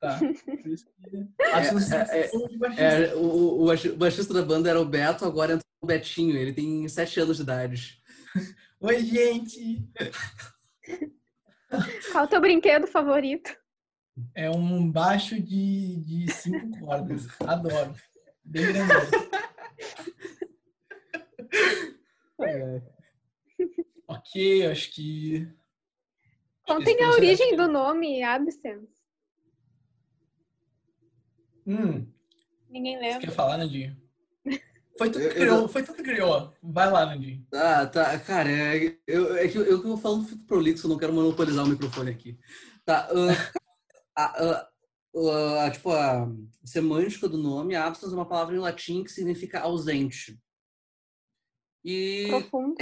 Tá. 0.00 0.18
Por 0.18 0.66
isso 0.68 0.86
que 0.86 1.16
é, 1.42 2.30
é, 2.76 3.10
é, 3.10 3.14
o, 3.16 3.64
o 3.64 3.96
baixista 3.96 4.32
da 4.32 4.42
banda 4.42 4.70
era 4.70 4.80
o 4.80 4.84
Beto, 4.84 5.24
agora 5.24 5.54
entrou 5.54 5.66
o 5.82 5.86
Betinho. 5.86 6.36
Ele 6.36 6.52
tem 6.52 6.86
sete 6.88 7.18
anos 7.18 7.38
de 7.38 7.42
idade. 7.42 8.00
Oi, 8.80 9.04
gente! 9.04 9.84
Qual 12.12 12.24
o 12.24 12.28
teu 12.28 12.40
brinquedo 12.40 12.86
favorito? 12.86 13.56
É 14.34 14.50
um 14.50 14.90
baixo 14.90 15.40
de, 15.40 15.96
de 15.96 16.32
cinco 16.32 16.78
cordas. 16.78 17.26
Adoro. 17.40 17.94
Bem 18.44 18.72
grande. 18.72 18.92
É. 22.40 22.82
Ok, 24.10 24.66
acho 24.66 24.90
que. 24.92 25.46
Contem 26.68 27.02
a 27.02 27.10
origem 27.12 27.56
do 27.56 27.66
nome 27.66 28.22
Absence. 28.22 28.92
Hum. 31.66 32.06
Ninguém 32.68 32.98
lembra. 32.98 33.20
Você 33.20 33.26
quer 33.26 33.32
falar, 33.32 33.56
Nandinho? 33.56 33.96
Foi 34.98 35.10
tudo 35.10 35.28
que 35.28 35.34
criou, 35.34 35.68
foi 35.68 35.82
tudo 35.84 35.96
que 35.96 36.02
criou. 36.02 36.52
Vai 36.60 36.90
lá, 36.90 37.06
Nandinho. 37.06 37.46
Ah, 37.54 37.86
tá. 37.86 38.18
Cara, 38.18 38.50
é, 38.50 38.98
eu, 39.06 39.36
é 39.36 39.46
que 39.46 39.56
eu, 39.56 39.64
eu, 39.64 39.84
eu 39.84 39.96
falando 39.96 40.26
fico 40.26 40.44
prolixo, 40.44 40.88
não 40.88 40.98
quero 40.98 41.12
monopolizar 41.12 41.64
o 41.64 41.68
microfone 41.68 42.10
aqui. 42.10 42.36
Tá. 42.84 43.08
Uh, 43.12 43.30
a, 44.16 44.66
uh, 45.14 45.68
uh, 45.68 45.70
tipo, 45.70 45.92
a 45.92 46.28
semântica 46.64 47.28
do 47.28 47.38
nome, 47.38 47.76
absence 47.76 48.12
é 48.12 48.16
uma 48.16 48.26
palavra 48.26 48.56
em 48.56 48.58
latim 48.58 49.04
que 49.04 49.12
significa 49.12 49.60
ausente. 49.60 50.36
E 51.84 52.26
Profundo. 52.28 52.74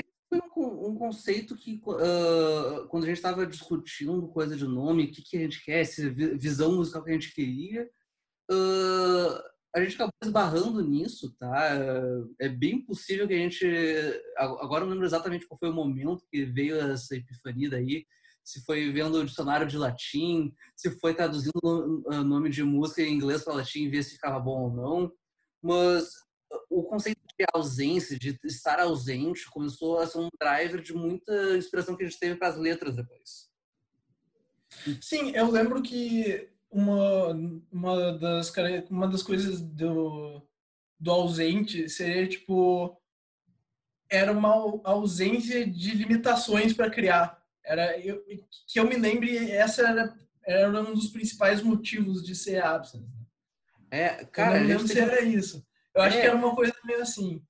Foi 0.52 0.64
um, 0.64 0.88
um 0.88 0.94
conceito 0.94 1.56
que, 1.56 1.80
uh, 1.86 2.86
quando 2.88 3.04
a 3.04 3.06
gente 3.06 3.16
estava 3.16 3.46
discutindo 3.46 4.28
coisa 4.28 4.56
de 4.56 4.66
nome, 4.66 5.04
o 5.04 5.10
que, 5.10 5.22
que 5.22 5.36
a 5.36 5.40
gente 5.40 5.64
quer, 5.64 5.84
se 5.84 6.08
visão 6.08 6.74
musical 6.74 7.02
que 7.02 7.10
a 7.10 7.14
gente 7.14 7.34
queria, 7.34 7.88
uh, 8.50 9.56
a 9.74 9.80
gente 9.80 9.94
acabou 9.94 10.12
esbarrando 10.22 10.82
nisso, 10.82 11.34
tá? 11.38 11.76
É 12.40 12.48
bem 12.48 12.80
possível 12.82 13.28
que 13.28 13.34
a 13.34 13.38
gente. 13.38 13.66
Agora 14.38 14.84
não 14.84 14.92
lembro 14.92 15.04
exatamente 15.04 15.46
qual 15.46 15.58
foi 15.58 15.68
o 15.68 15.74
momento 15.74 16.24
que 16.30 16.46
veio 16.46 16.76
essa 16.76 17.14
epifania 17.14 17.68
daí. 17.68 18.06
Se 18.42 18.64
foi 18.64 18.90
vendo 18.90 19.18
o 19.18 19.24
dicionário 19.26 19.66
de 19.66 19.76
latim, 19.76 20.54
se 20.74 20.90
foi 20.98 21.12
traduzindo 21.12 21.60
o 21.62 22.24
nome 22.24 22.48
de 22.48 22.62
música 22.62 23.02
em 23.02 23.12
inglês 23.12 23.44
para 23.44 23.52
latim 23.52 23.82
e 23.82 23.88
ver 23.90 24.02
se 24.02 24.14
ficava 24.14 24.40
bom 24.40 24.62
ou 24.62 24.72
não. 24.72 25.12
Mas 25.62 26.10
o 26.68 26.82
conceito 26.82 27.20
de 27.38 27.44
ausência, 27.54 28.18
de 28.18 28.38
estar 28.44 28.80
ausente, 28.80 29.48
começou 29.50 29.98
a 29.98 30.06
ser 30.06 30.18
um 30.18 30.28
driver 30.40 30.80
de 30.80 30.92
muita 30.92 31.56
inspiração 31.56 31.96
que 31.96 32.02
a 32.02 32.08
gente 32.08 32.18
teve 32.18 32.36
para 32.36 32.48
as 32.48 32.56
letras 32.56 32.94
depois. 32.94 33.48
Sim, 35.00 35.30
eu 35.30 35.50
lembro 35.50 35.82
que 35.82 36.50
uma, 36.70 37.32
uma, 37.70 38.18
das, 38.18 38.52
uma 38.90 39.08
das 39.08 39.22
coisas 39.22 39.60
do, 39.60 40.46
do 40.98 41.10
ausente 41.10 41.88
seria, 41.88 42.26
tipo, 42.28 43.00
era 44.10 44.32
uma 44.32 44.80
ausência 44.84 45.66
de 45.66 45.92
limitações 45.92 46.72
para 46.72 46.90
criar. 46.90 47.42
Era, 47.64 47.98
eu, 47.98 48.22
que 48.66 48.78
eu 48.78 48.86
me 48.86 48.96
lembre, 48.96 49.50
essa 49.50 49.88
era, 49.88 50.14
era 50.44 50.80
um 50.80 50.94
dos 50.94 51.08
principais 51.08 51.62
motivos 51.62 52.22
de 52.22 52.34
ser 52.34 52.62
absent. 52.62 53.02
Né? 53.02 53.26
É, 53.90 54.24
cara, 54.24 54.56
eu 54.56 54.60
não 54.60 54.68
lembro 54.68 54.88
se 54.88 54.98
era 54.98 55.22
isso. 55.22 55.65
Eu 55.96 56.02
acho 56.02 56.18
é. 56.18 56.20
que 56.20 56.26
era 56.26 56.36
uma 56.36 56.54
coisa 56.54 56.72
meio 56.84 57.02
assim. 57.02 57.42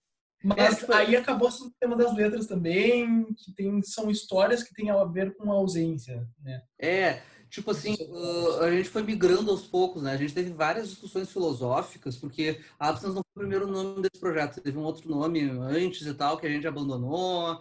Mas 0.43 0.83
é, 0.89 0.95
aí 0.95 1.17
acabou 1.17 1.51
sendo 1.51 1.69
o 1.69 1.75
tema 1.81 1.97
das 1.97 2.15
letras 2.15 2.47
também, 2.47 3.25
que 3.35 3.53
tem, 3.55 3.83
são 3.83 4.11
histórias 4.11 4.63
que 4.63 4.73
têm 4.73 4.91
a 4.91 5.05
ver 5.05 5.37
com 5.37 5.51
a 5.51 5.55
ausência, 5.55 6.27
né? 6.41 6.63
É, 6.79 7.23
Tipo 7.49 7.71
assim, 7.71 7.95
uh, 7.95 8.65
a 8.65 8.71
gente 8.71 8.89
foi 8.89 9.03
migrando 9.03 9.51
aos 9.51 9.67
poucos, 9.67 10.03
né? 10.03 10.13
A 10.13 10.17
gente 10.17 10.35
teve 10.35 10.51
várias 10.51 10.91
discussões 10.91 11.31
filosóficas, 11.31 12.17
porque 12.17 12.61
a 12.79 12.89
Absence 12.89 13.15
não 13.15 13.23
foi 13.23 13.45
o 13.45 13.49
primeiro 13.49 13.67
nome 13.67 14.03
desse 14.03 14.21
projeto, 14.21 14.61
teve 14.61 14.77
um 14.77 14.83
outro 14.83 15.09
nome 15.09 15.41
antes 15.41 16.07
e 16.07 16.15
tal, 16.15 16.37
que 16.37 16.47
a 16.47 16.51
gente 16.51 16.67
abandonou, 16.67 17.61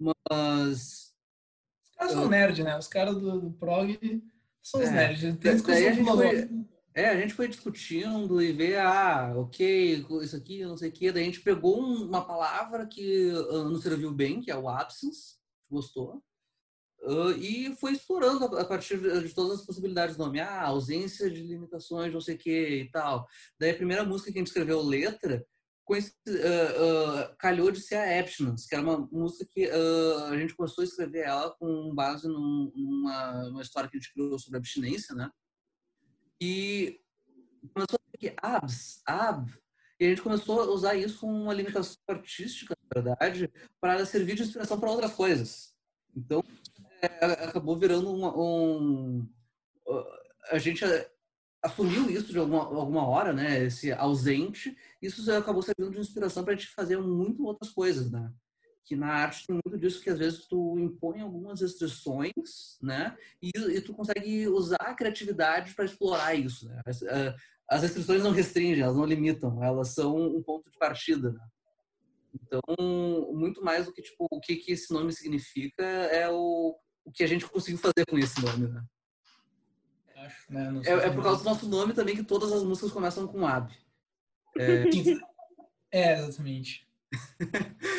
mas... 0.00 1.12
Os 1.84 1.96
caras 1.96 2.12
são 2.12 2.24
uh, 2.24 2.28
nerd, 2.28 2.62
né? 2.62 2.78
Os 2.78 2.86
caras 2.86 3.16
do, 3.16 3.40
do 3.40 3.50
prog 3.50 3.98
são 4.62 4.80
os 4.80 4.88
é, 4.88 4.92
nerds. 4.92 5.36
Tem 5.36 5.52
discussão 5.52 5.74
a 5.74 5.92
gente 5.92 6.04
foi, 6.04 6.48
é, 6.94 7.08
a 7.08 7.20
gente 7.20 7.34
foi 7.34 7.48
discutindo 7.48 8.40
e 8.40 8.52
ver, 8.52 8.78
ah, 8.78 9.32
ok, 9.36 10.06
isso 10.22 10.36
aqui, 10.36 10.64
não 10.64 10.76
sei 10.76 10.90
o 10.90 10.92
quê. 10.92 11.10
Daí 11.10 11.24
a 11.24 11.26
gente 11.26 11.40
pegou 11.40 11.80
uma 11.80 12.24
palavra 12.24 12.86
que 12.86 13.32
uh, 13.32 13.64
nos 13.64 13.82
serviu 13.82 14.12
bem, 14.12 14.40
que 14.40 14.48
é 14.48 14.56
o 14.56 14.68
absence, 14.68 15.34
gostou. 15.68 16.22
Uh, 17.02 17.32
e 17.32 17.74
foi 17.76 17.92
explorando 17.92 18.44
a, 18.44 18.64
partir 18.64 18.98
de 18.98 19.34
todas 19.34 19.58
as 19.58 19.66
possibilidades 19.66 20.16
do 20.16 20.24
nome. 20.24 20.38
Ah, 20.38 20.66
ausência 20.66 21.28
de 21.28 21.42
limitações, 21.42 22.12
não 22.12 22.20
sei 22.20 22.36
o 22.36 22.38
que 22.38 22.68
e 22.68 22.90
tal. 22.92 23.26
Daí 23.58 23.72
a 23.72 23.76
primeira 23.76 24.04
música 24.04 24.30
que 24.30 24.38
a 24.38 24.40
gente 24.40 24.48
escreveu, 24.48 24.80
letra, 24.80 25.44
uh, 25.90 25.94
uh, 25.96 27.36
calhou 27.38 27.72
de 27.72 27.80
ser 27.80 27.96
a 27.96 28.20
Abstinence, 28.20 28.68
que 28.68 28.74
era 28.74 28.84
uma 28.84 28.98
música 29.10 29.44
que 29.50 29.68
a 29.68 30.36
gente 30.36 30.54
começou 30.54 30.82
a 30.82 30.84
escrever 30.84 31.24
ela 31.24 31.50
com 31.58 31.92
base 31.92 32.28
num, 32.28 32.72
numa, 32.72 33.48
numa 33.48 33.62
história 33.62 33.90
que 33.90 33.96
a 33.96 34.00
gente 34.00 34.12
criou 34.12 34.38
sobre 34.38 34.58
abstinência, 34.58 35.12
né? 35.12 35.28
E 36.40 37.00
começou 37.72 37.98
a 37.98 38.18
ter 38.18 38.34
abs, 38.42 39.00
ab, 39.06 39.52
e 39.98 40.06
a 40.06 40.08
gente 40.08 40.22
começou 40.22 40.60
a 40.60 40.70
usar 40.70 40.94
isso 40.94 41.20
como 41.20 41.32
uma 41.32 41.54
limitação 41.54 41.96
artística, 42.08 42.74
na 42.82 43.02
verdade, 43.02 43.52
para 43.80 44.04
servir 44.04 44.34
de 44.34 44.42
inspiração 44.42 44.78
para 44.78 44.90
outras 44.90 45.12
coisas. 45.12 45.74
Então, 46.14 46.42
é, 47.00 47.06
acabou 47.44 47.76
virando 47.76 48.10
um, 48.10 48.26
um, 48.26 49.28
a 50.50 50.58
gente 50.58 50.84
assumiu 51.62 52.10
isso 52.10 52.32
de 52.32 52.38
alguma, 52.38 52.64
alguma 52.64 53.06
hora, 53.06 53.32
né? 53.32 53.64
Esse 53.64 53.92
ausente, 53.92 54.76
isso 55.00 55.30
acabou 55.32 55.62
servindo 55.62 55.90
de 55.90 56.00
inspiração 56.00 56.44
para 56.44 56.52
a 56.52 56.56
gente 56.56 56.68
fazer 56.68 56.98
muito 56.98 57.44
outras 57.44 57.70
coisas, 57.70 58.10
né? 58.10 58.32
Que 58.84 58.94
na 58.96 59.08
arte 59.08 59.46
tem 59.46 59.58
muito 59.64 59.78
disso 59.78 60.02
que 60.02 60.10
às 60.10 60.18
vezes 60.18 60.46
tu 60.46 60.78
impõe 60.78 61.20
algumas 61.20 61.60
restrições, 61.60 62.78
né? 62.82 63.16
E, 63.42 63.50
e 63.56 63.80
tu 63.80 63.94
consegue 63.94 64.46
usar 64.48 64.76
a 64.80 64.94
criatividade 64.94 65.74
para 65.74 65.84
explorar 65.84 66.34
isso, 66.34 66.68
né? 66.68 66.82
As, 66.84 67.02
as 67.70 67.82
restrições 67.82 68.22
não 68.22 68.30
restringem, 68.30 68.82
elas 68.82 68.96
não 68.96 69.06
limitam, 69.06 69.62
elas 69.64 69.88
são 69.88 70.16
um 70.16 70.42
ponto 70.42 70.70
de 70.70 70.78
partida, 70.78 71.32
né? 71.32 71.40
Então, 72.34 72.60
muito 73.32 73.64
mais 73.64 73.86
do 73.86 73.92
que 73.92 74.02
tipo 74.02 74.26
o 74.30 74.40
que, 74.40 74.56
que 74.56 74.72
esse 74.72 74.92
nome 74.92 75.12
significa 75.12 75.82
é 75.84 76.28
o 76.28 76.76
o 77.04 77.12
que 77.12 77.22
a 77.22 77.26
gente 77.26 77.46
conseguiu 77.46 77.78
fazer 77.78 78.06
com 78.08 78.18
esse 78.18 78.40
nome, 78.40 78.68
né? 78.68 78.82
Acho, 80.16 80.52
né? 80.52 80.82
É, 80.86 80.92
é, 80.92 81.10
por 81.10 81.22
causa 81.22 81.42
do 81.42 81.44
nosso 81.44 81.68
nome 81.68 81.92
também 81.92 82.16
que 82.16 82.24
todas 82.24 82.50
as 82.50 82.62
músicas 82.62 82.90
começam 82.90 83.26
com 83.26 83.46
Ab. 83.46 83.70
É, 84.58 84.84
é 85.92 86.18
exatamente. 86.18 86.88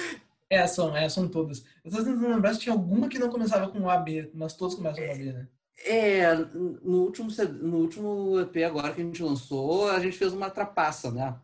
é, 0.50 0.66
são, 0.68 0.96
é, 0.96 1.08
são 1.10 1.28
todas. 1.28 1.64
Eu 1.84 1.92
tô 1.92 1.98
tentando 1.98 2.28
lembrar 2.28 2.54
se 2.54 2.60
tinha 2.60 2.74
alguma 2.74 3.10
que 3.10 3.20
não 3.20 3.30
começava 3.30 3.70
com 3.70 3.90
AB, 3.90 4.32
mas 4.34 4.54
todas 4.54 4.76
começam 4.76 5.04
com 5.04 5.12
AB, 5.12 5.34
né? 5.34 5.48
É, 5.84 6.34
no 6.36 7.04
último, 7.04 7.30
no 7.62 7.78
último 7.78 8.40
EP 8.40 8.58
agora 8.66 8.94
que 8.94 9.02
a 9.02 9.04
gente 9.04 9.22
lançou, 9.22 9.90
a 9.90 10.00
gente 10.00 10.18
fez 10.18 10.32
uma 10.32 10.50
trapaça, 10.50 11.12
né? 11.12 11.38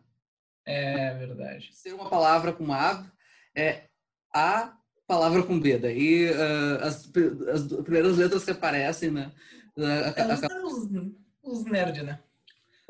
É 0.64 1.14
verdade. 1.14 1.70
Ser 1.72 1.92
uma 1.92 2.08
palavra 2.08 2.52
com 2.52 2.72
ab 2.72 3.10
é 3.54 3.84
a 4.32 4.74
palavra 5.06 5.42
com 5.42 5.60
B. 5.60 5.78
Daí 5.78 6.30
uh, 6.30 6.82
as, 6.82 7.10
as, 7.52 7.66
primeiras 7.82 8.16
letras 8.16 8.44
que 8.44 8.52
aparecem, 8.52 9.10
né? 9.10 9.32
Uh, 9.76 9.84
é, 9.84 10.64
os, 10.64 10.88
os 11.42 11.64
nerd, 11.64 12.02
né? 12.02 12.20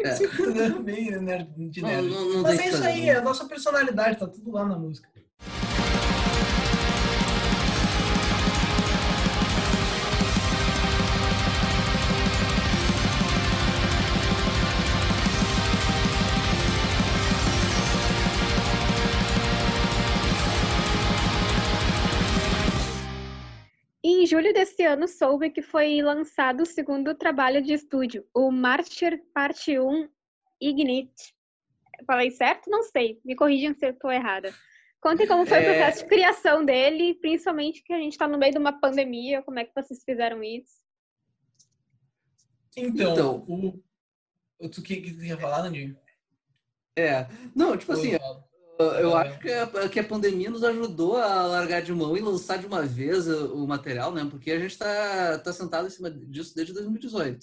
É. 0.01 0.15
Bem 0.83 1.11
nerd, 1.21 1.71
de 1.71 1.83
nerd. 1.83 2.09
Não, 2.09 2.25
não, 2.25 2.35
não 2.35 2.43
Mas 2.43 2.59
é 2.59 2.69
isso 2.69 2.85
aí, 2.85 3.09
é 3.09 3.17
a 3.17 3.23
nossa 3.23 3.47
personalidade, 3.47 4.19
tá 4.19 4.27
tudo 4.27 4.53
lá 4.53 4.65
na 4.65 4.79
música. 4.79 5.09
Julho 24.33 24.55
desse 24.55 24.83
ano, 24.83 25.07
soube 25.07 25.51
que 25.51 25.61
foi 25.61 26.01
lançado 26.01 26.63
o 26.63 26.67
segundo 26.67 27.15
trabalho 27.15 27.63
de 27.63 27.75
estúdio, 27.75 28.27
o 28.35 28.51
Martyr 28.51 29.23
Parte 29.35 29.79
1 29.79 30.09
Ignite. 30.59 31.35
Falei 32.07 32.31
certo? 32.31 32.71
Não 32.71 32.83
sei. 32.83 33.21
Me 33.23 33.37
corrijam 33.37 33.75
se 33.75 33.85
eu 33.85 33.91
estou 33.91 34.11
errada. 34.11 34.51
Contem 35.03 35.27
como 35.27 35.45
foi 35.45 35.59
é... 35.59 35.61
o 35.61 35.65
processo 35.65 36.03
de 36.03 36.09
criação 36.09 36.65
dele, 36.65 37.15
principalmente 37.17 37.83
que 37.83 37.93
a 37.93 37.99
gente 37.99 38.13
está 38.13 38.27
no 38.27 38.39
meio 38.39 38.53
de 38.53 38.59
uma 38.59 38.73
pandemia. 38.73 39.43
Como 39.43 39.59
é 39.59 39.65
que 39.65 39.75
vocês 39.75 40.03
fizeram 40.03 40.43
isso? 40.43 40.81
Então, 42.75 43.13
então 43.13 43.83
o... 44.59 44.69
tu 44.71 44.83
que, 44.83 45.03
que 45.03 45.27
ia 45.27 45.37
falar, 45.37 45.63
Nandinho? 45.63 45.95
É, 46.97 47.27
não, 47.55 47.77
tipo 47.77 47.93
assim, 47.93 48.13
eu 48.79 49.17
acho 49.17 49.39
que 49.39 49.51
a, 49.51 49.89
que 49.89 50.01
a 50.01 50.05
pandemia 50.05 50.51
nos 50.51 50.65
ajudou 50.65 51.17
a 51.17 51.47
largar 51.47 51.83
de 51.83 51.93
mão 51.93 52.17
e 52.17 52.21
lançar 52.21 52.59
de 52.59 52.67
uma 52.67 52.83
vez 52.83 53.29
o 53.29 53.67
material, 53.67 54.13
né? 54.13 54.27
Porque 54.31 54.51
a 54.51 54.59
gente 54.59 54.73
está 54.73 55.39
tá 55.39 55.53
sentado 55.53 55.87
em 55.87 55.91
cima 55.91 56.11
disso 56.11 56.55
desde 56.55 56.73
2018. 56.73 57.39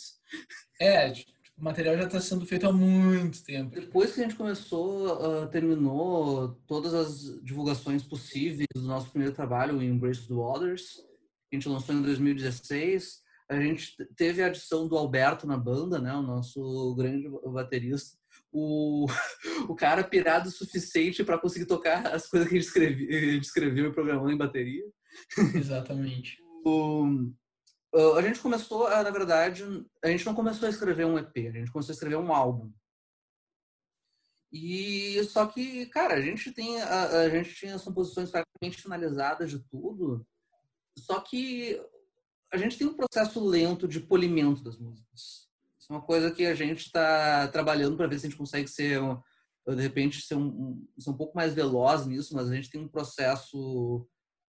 É, 0.80 1.12
tipo, 1.12 1.32
o 1.60 1.64
material 1.64 1.98
já 1.98 2.06
está 2.06 2.22
sendo 2.22 2.46
feito 2.46 2.68
há 2.68 2.72
muito 2.72 3.44
tempo. 3.44 3.76
Depois 3.76 4.14
que 4.14 4.22
a 4.22 4.24
gente 4.24 4.36
começou, 4.36 5.44
uh, 5.44 5.48
terminou 5.48 6.58
todas 6.66 6.94
as 6.94 7.44
divulgações 7.44 8.02
possíveis 8.02 8.68
do 8.74 8.84
nosso 8.84 9.10
primeiro 9.10 9.36
trabalho, 9.36 9.78
o 9.78 9.84
Embrace 9.84 10.28
the 10.28 10.34
Waters, 10.34 10.96
que 11.50 11.56
a 11.56 11.60
gente 11.60 11.68
lançou 11.68 11.94
em 11.94 12.02
2016. 12.02 13.22
A 13.50 13.60
gente 13.60 13.96
teve 14.16 14.42
a 14.42 14.48
adição 14.48 14.88
do 14.88 14.98
Alberto 14.98 15.46
na 15.46 15.58
banda, 15.58 16.00
né? 16.00 16.14
O 16.14 16.22
nosso 16.22 16.96
grande 16.96 17.28
baterista 17.52 18.19
o, 18.52 19.06
o 19.68 19.76
cara 19.76 20.04
pirado 20.04 20.50
o 20.50 20.52
suficiente 20.52 21.24
para 21.24 21.38
conseguir 21.38 21.66
tocar 21.66 22.08
as 22.08 22.28
coisas 22.28 22.48
que 22.48 22.56
a 22.56 22.58
gente, 22.58 22.68
escrevi, 22.68 23.16
a 23.16 23.32
gente 23.34 23.44
escreveu 23.44 23.90
e 23.90 23.94
programou 23.94 24.30
em 24.30 24.38
bateria. 24.38 24.84
Exatamente. 25.56 26.38
o, 26.66 27.32
a 28.18 28.22
gente 28.22 28.40
começou, 28.40 28.90
na 28.90 29.10
verdade, 29.10 29.64
a 30.04 30.10
gente 30.10 30.26
não 30.26 30.36
começou 30.36 30.68
a 30.68 30.70
escrever 30.70 31.06
um 31.06 31.18
EP, 31.18 31.36
a 31.38 31.52
gente 31.52 31.72
começou 31.72 31.92
a 31.92 31.96
escrever 31.96 32.18
um 32.18 32.34
álbum. 32.34 32.72
E 34.52 35.24
só 35.26 35.46
que, 35.46 35.86
cara, 35.88 36.16
a 36.16 36.22
gente 36.22 36.52
tem 36.52 36.82
a, 36.82 37.22
a 37.22 37.30
gente 37.30 37.54
tinha 37.54 37.76
as 37.76 37.84
composições 37.84 38.32
praticamente 38.32 38.82
finalizadas 38.82 39.52
de 39.52 39.60
tudo. 39.60 40.26
Só 40.98 41.20
que 41.20 41.80
a 42.52 42.58
gente 42.58 42.76
tem 42.76 42.88
um 42.88 42.96
processo 42.96 43.40
lento 43.46 43.88
de 43.88 44.00
polimento 44.00 44.64
das 44.64 44.80
músicas 44.80 45.49
é 45.90 45.94
uma 45.94 46.02
coisa 46.02 46.32
que 46.32 46.46
a 46.46 46.54
gente 46.54 46.86
está 46.86 47.48
trabalhando 47.48 47.98
para 47.98 48.08
ver 48.08 48.20
se 48.20 48.28
a 48.28 48.30
gente 48.30 48.38
consegue 48.38 48.68
ser, 48.68 49.00
de 49.68 49.82
repente, 49.82 50.22
ser 50.22 50.36
um, 50.36 50.86
ser 50.98 51.10
um 51.10 51.18
pouco 51.18 51.36
mais 51.36 51.54
veloz 51.54 52.06
nisso, 52.06 52.36
mas 52.36 52.50
a 52.50 52.56
gente 52.56 52.70
tem 52.70 52.80
um 52.80 52.88
processo 52.88 54.08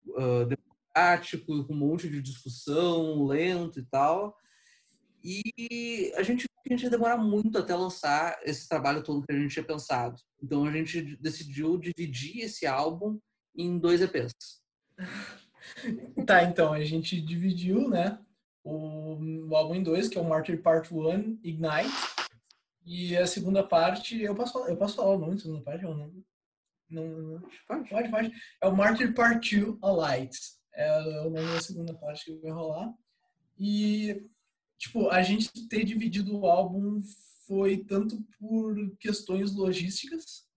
uh, 0.09 0.45
democrático, 0.45 1.65
com 1.65 1.73
um 1.73 1.77
monte 1.77 2.07
de 2.07 2.21
discussão, 2.21 3.25
lento 3.25 3.79
e 3.79 3.83
tal. 3.85 4.37
E 5.23 6.13
a 6.15 6.23
gente, 6.23 6.45
a 6.65 6.69
gente 6.69 6.83
ia 6.83 6.89
demorar 6.89 7.17
muito 7.17 7.57
até 7.57 7.75
lançar 7.75 8.39
esse 8.43 8.67
trabalho 8.67 9.03
todo 9.03 9.25
que 9.25 9.33
a 9.33 9.39
gente 9.39 9.51
tinha 9.51 9.65
pensado. 9.65 10.21
Então 10.41 10.65
a 10.65 10.71
gente 10.71 11.17
decidiu 11.17 11.77
dividir 11.77 12.41
esse 12.41 12.67
álbum 12.67 13.19
em 13.55 13.79
dois 13.79 14.01
EPs. 14.01 14.33
Tá, 16.25 16.43
então 16.43 16.73
a 16.73 16.83
gente 16.83 17.21
dividiu, 17.21 17.87
né? 17.87 18.19
O, 18.63 19.15
o 19.49 19.55
álbum 19.55 19.75
em 19.75 19.83
dois, 19.83 20.07
que 20.07 20.17
é 20.17 20.21
o 20.21 20.27
Martyr 20.27 20.61
Part 20.61 20.93
1, 20.93 21.39
Ignite. 21.43 21.91
E 22.85 23.15
a 23.15 23.27
segunda 23.27 23.63
parte, 23.63 24.21
eu 24.21 24.35
passo, 24.35 24.57
eu 24.65 24.75
passo 24.75 24.95
falar 24.95 25.15
o 25.15 25.19
nome 25.19 25.35
da 25.35 25.41
segunda 25.41 25.61
parte, 25.61 25.83
eu 25.83 25.95
não, 25.95 26.23
não, 26.89 27.07
não 27.07 27.41
pode, 27.67 27.89
pode, 27.89 28.09
pode. 28.09 28.31
É 28.61 28.67
o 28.67 28.75
Martyr 28.75 29.13
Part 29.13 29.59
2, 29.59 29.77
Alight. 29.83 30.37
É 30.73 31.01
o 31.21 31.29
nome 31.29 31.53
da 31.53 31.61
segunda 31.61 31.93
parte 31.93 32.25
que 32.25 32.35
vai 32.37 32.51
rolar. 32.51 32.93
E, 33.57 34.25
tipo, 34.77 35.09
a 35.09 35.21
gente 35.21 35.67
ter 35.67 35.83
dividido 35.83 36.37
o 36.37 36.45
álbum 36.47 37.01
foi 37.45 37.77
tanto 37.77 38.23
por 38.39 38.75
questões 38.97 39.53
logísticas, 39.53 40.47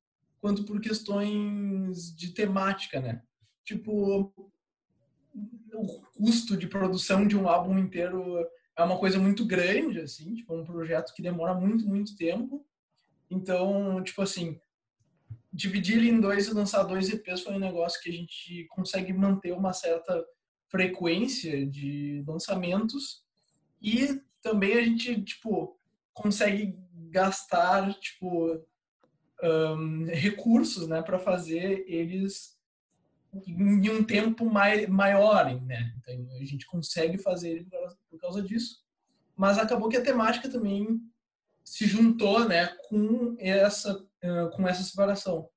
quanto 0.40 0.64
por 0.64 0.80
questões 0.80 2.14
de 2.14 2.32
temática, 2.32 3.00
né? 3.00 3.22
Tipo, 3.64 4.32
o 5.72 6.00
custo 6.16 6.56
de 6.56 6.66
produção 6.68 7.26
de 7.26 7.36
um 7.36 7.48
álbum 7.48 7.78
inteiro 7.78 8.46
é 8.76 8.82
uma 8.82 8.98
coisa 8.98 9.18
muito 9.18 9.44
grande, 9.44 10.00
assim, 10.00 10.34
tipo, 10.34 10.54
é 10.54 10.56
um 10.56 10.64
projeto 10.64 11.12
que 11.14 11.22
demora 11.22 11.54
muito, 11.54 11.86
muito 11.86 12.16
tempo. 12.16 12.64
Então, 13.30 14.02
tipo 14.02 14.22
assim, 14.22 14.60
dividir 15.52 15.98
ele 15.98 16.08
em 16.08 16.20
dois 16.20 16.46
e 16.46 16.54
lançar 16.54 16.82
dois 16.82 17.08
EPs 17.08 17.42
foi 17.42 17.54
um 17.54 17.60
negócio 17.60 18.00
que 18.02 18.10
a 18.10 18.12
gente 18.12 18.66
consegue 18.70 19.12
manter 19.12 19.52
uma 19.52 19.72
certa 19.72 20.24
frequência 20.68 21.64
de 21.64 22.24
lançamentos 22.26 23.24
e 23.80 24.20
também 24.42 24.74
a 24.74 24.82
gente, 24.82 25.22
tipo, 25.22 25.78
consegue 26.12 26.76
gastar, 27.10 27.94
tipo, 28.00 28.60
um, 29.42 30.06
recursos, 30.06 30.88
né, 30.88 31.02
para 31.02 31.18
fazer 31.18 31.84
eles 31.86 32.53
em 33.46 33.90
um 33.90 34.04
tempo 34.04 34.44
mai, 34.44 34.86
maior, 34.86 35.60
né? 35.62 35.94
Então, 35.98 36.14
a 36.40 36.44
gente 36.44 36.66
consegue 36.66 37.18
fazer 37.18 37.66
por 38.10 38.18
causa 38.20 38.42
disso. 38.42 38.82
Mas 39.36 39.58
acabou 39.58 39.88
que 39.88 39.96
a 39.96 40.02
temática 40.02 40.48
também 40.48 41.00
se 41.64 41.86
juntou, 41.86 42.46
né, 42.46 42.68
com 42.88 43.34
essa 43.38 44.04
com 44.54 44.66
essa 44.66 44.82
separação. 44.82 45.48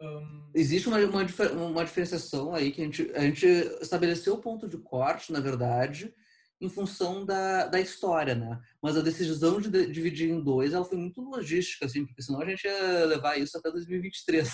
Um... 0.00 0.50
Existe 0.54 0.88
uma, 0.88 0.98
uma, 0.98 1.26
uma, 1.66 1.84
diferenciação 1.84 2.54
aí 2.54 2.70
que 2.70 2.80
a 2.80 2.84
gente, 2.84 3.10
a 3.14 3.20
gente 3.20 3.46
estabeleceu 3.80 4.34
o 4.34 4.40
ponto 4.40 4.68
de 4.68 4.78
corte, 4.78 5.32
na 5.32 5.40
verdade, 5.40 6.14
em 6.60 6.68
função 6.68 7.24
da, 7.24 7.66
da 7.66 7.80
história, 7.80 8.34
né? 8.34 8.60
Mas 8.80 8.96
a 8.96 9.02
decisão 9.02 9.60
de 9.60 9.68
dividir 9.86 10.30
em 10.30 10.40
dois, 10.40 10.72
ela 10.72 10.84
foi 10.84 10.98
muito 10.98 11.20
logística, 11.20 11.86
assim, 11.86 12.06
porque 12.06 12.22
senão 12.22 12.40
a 12.40 12.46
gente 12.46 12.64
ia 12.64 13.04
levar 13.06 13.38
isso 13.38 13.56
até 13.58 13.70
2023. 13.70 14.48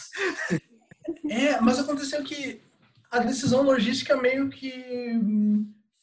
É, 1.28 1.60
mas 1.60 1.78
aconteceu 1.78 2.22
que 2.22 2.60
a 3.10 3.18
decisão 3.20 3.62
logística 3.62 4.16
meio 4.16 4.48
que 4.50 4.72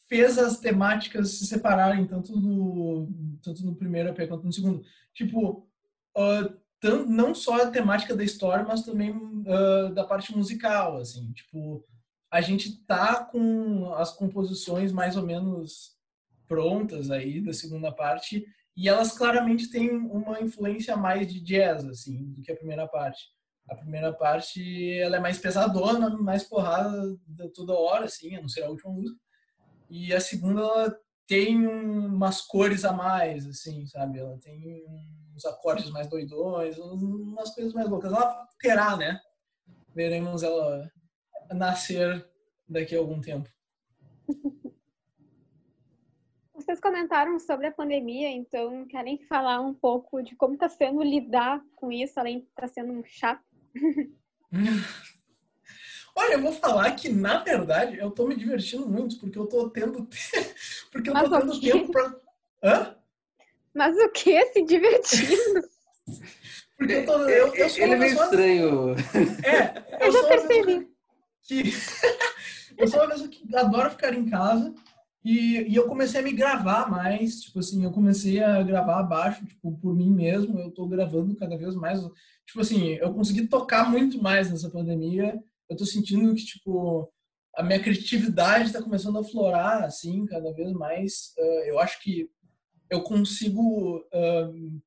fez 0.08 0.38
as 0.38 0.58
temáticas 0.58 1.30
se 1.30 1.46
separarem 1.46 2.06
tanto 2.06 2.38
no 2.38 3.08
tanto 3.42 3.64
no 3.64 3.74
primeiro 3.74 4.10
EP 4.10 4.28
quanto 4.28 4.44
no 4.44 4.52
segundo. 4.52 4.84
Tipo, 5.12 5.66
uh, 6.16 6.62
não 7.08 7.34
só 7.34 7.62
a 7.62 7.70
temática 7.70 8.14
da 8.14 8.24
história, 8.24 8.64
mas 8.64 8.82
também 8.82 9.10
uh, 9.10 9.92
da 9.92 10.04
parte 10.04 10.36
musical, 10.36 10.98
assim. 10.98 11.32
Tipo, 11.32 11.84
a 12.30 12.40
gente 12.40 12.84
tá 12.84 13.24
com 13.24 13.92
as 13.94 14.12
composições 14.12 14.92
mais 14.92 15.16
ou 15.16 15.24
menos 15.24 15.96
prontas 16.46 17.10
aí 17.10 17.40
da 17.40 17.52
segunda 17.52 17.90
parte 17.90 18.46
e 18.76 18.88
elas 18.88 19.12
claramente 19.12 19.70
têm 19.70 19.90
uma 19.90 20.40
influência 20.40 20.96
mais 20.96 21.30
de 21.30 21.40
jazz, 21.40 21.84
assim, 21.84 22.32
do 22.32 22.42
que 22.42 22.52
a 22.52 22.56
primeira 22.56 22.86
parte. 22.88 23.30
A 23.72 23.76
primeira 23.76 24.12
parte, 24.12 24.98
ela 24.98 25.16
é 25.16 25.20
mais 25.20 25.38
pesadona, 25.38 26.10
mais 26.10 26.44
porrada 26.44 27.18
toda 27.54 27.72
hora, 27.72 28.04
assim, 28.04 28.36
a 28.36 28.40
não 28.40 28.48
ser 28.48 28.62
a 28.64 28.68
última 28.68 28.92
música. 28.92 29.18
E 29.88 30.12
a 30.12 30.20
segunda, 30.20 30.60
ela 30.60 30.96
tem 31.26 31.66
umas 31.66 32.42
cores 32.42 32.84
a 32.84 32.92
mais, 32.92 33.46
assim, 33.46 33.86
sabe? 33.86 34.18
Ela 34.18 34.38
tem 34.38 34.84
uns 35.34 35.44
acordes 35.46 35.90
mais 35.90 36.08
doidões, 36.08 36.76
umas 36.78 37.54
coisas 37.54 37.72
mais 37.72 37.88
loucas. 37.88 38.12
Ela 38.12 38.46
terá, 38.60 38.96
né? 38.96 39.20
Veremos 39.94 40.42
ela 40.42 40.90
nascer 41.50 42.26
daqui 42.68 42.94
a 42.94 42.98
algum 42.98 43.20
tempo. 43.20 43.48
Vocês 46.54 46.78
comentaram 46.78 47.38
sobre 47.40 47.66
a 47.66 47.72
pandemia, 47.72 48.30
então 48.30 48.86
querem 48.86 49.18
falar 49.26 49.60
um 49.60 49.74
pouco 49.74 50.22
de 50.22 50.36
como 50.36 50.54
está 50.54 50.68
sendo 50.68 51.02
lidar 51.02 51.60
com 51.74 51.90
isso, 51.90 52.20
além 52.20 52.40
de 52.40 52.44
estar 52.44 52.62
tá 52.62 52.68
sendo 52.68 52.92
um 52.92 53.02
chato? 53.04 53.51
Olha, 56.14 56.34
eu 56.34 56.42
vou 56.42 56.52
falar 56.52 56.90
que, 56.92 57.08
na 57.08 57.38
verdade, 57.38 57.96
eu 57.98 58.10
tô 58.10 58.26
me 58.26 58.36
divertindo 58.36 58.86
muito, 58.88 59.18
porque 59.18 59.38
eu 59.38 59.46
tô 59.46 59.70
tendo, 59.70 60.06
porque 60.92 61.08
eu 61.08 61.14
Mas 61.14 61.28
tô 61.28 61.40
tendo 61.40 61.60
tempo 61.60 61.90
pra... 61.90 62.14
Hã? 62.62 62.96
Mas 63.74 63.96
o 63.96 64.10
que? 64.10 64.44
Se 64.52 64.62
divertindo? 64.62 65.62
porque 66.76 66.92
eu 66.92 67.06
tô... 67.06 67.12
Eu, 67.28 67.54
eu 67.54 67.70
sou 67.70 67.82
Ele 67.82 67.94
é 67.94 67.96
meio 67.96 68.10
pessoa... 68.10 68.26
estranho. 68.26 68.94
É, 69.42 70.04
eu, 70.04 70.06
eu 70.06 70.12
já 70.12 70.28
percebi. 70.28 70.92
Que... 71.42 71.62
eu 72.76 72.86
sou 72.86 73.00
uma 73.00 73.08
pessoa 73.08 73.28
que 73.28 73.56
adora 73.56 73.90
ficar 73.90 74.12
em 74.12 74.28
casa 74.28 74.74
e, 75.24 75.68
e 75.68 75.76
eu 75.76 75.86
comecei 75.86 76.20
a 76.20 76.22
me 76.22 76.32
gravar 76.32 76.90
mais, 76.90 77.40
tipo 77.42 77.60
assim, 77.60 77.84
eu 77.84 77.92
comecei 77.92 78.42
a 78.42 78.60
gravar 78.62 78.98
abaixo, 78.98 79.46
tipo, 79.46 79.72
por 79.78 79.94
mim 79.94 80.10
mesmo, 80.10 80.58
eu 80.58 80.70
tô 80.72 80.86
gravando 80.88 81.36
cada 81.36 81.56
vez 81.56 81.76
mais, 81.76 82.00
tipo 82.44 82.60
assim, 82.60 82.94
eu 82.94 83.14
consegui 83.14 83.46
tocar 83.46 83.88
muito 83.88 84.20
mais 84.20 84.50
nessa 84.50 84.68
pandemia, 84.68 85.40
eu 85.68 85.76
tô 85.76 85.86
sentindo 85.86 86.34
que, 86.34 86.44
tipo, 86.44 87.08
a 87.54 87.62
minha 87.62 87.80
criatividade 87.80 88.72
tá 88.72 88.82
começando 88.82 89.18
a 89.18 89.24
florar, 89.24 89.84
assim, 89.84 90.26
cada 90.26 90.52
vez 90.52 90.72
mais, 90.72 91.32
uh, 91.38 91.64
eu 91.66 91.78
acho 91.78 92.02
que 92.02 92.28
eu 92.90 93.02
consigo 93.02 93.98
uh, 93.98 94.82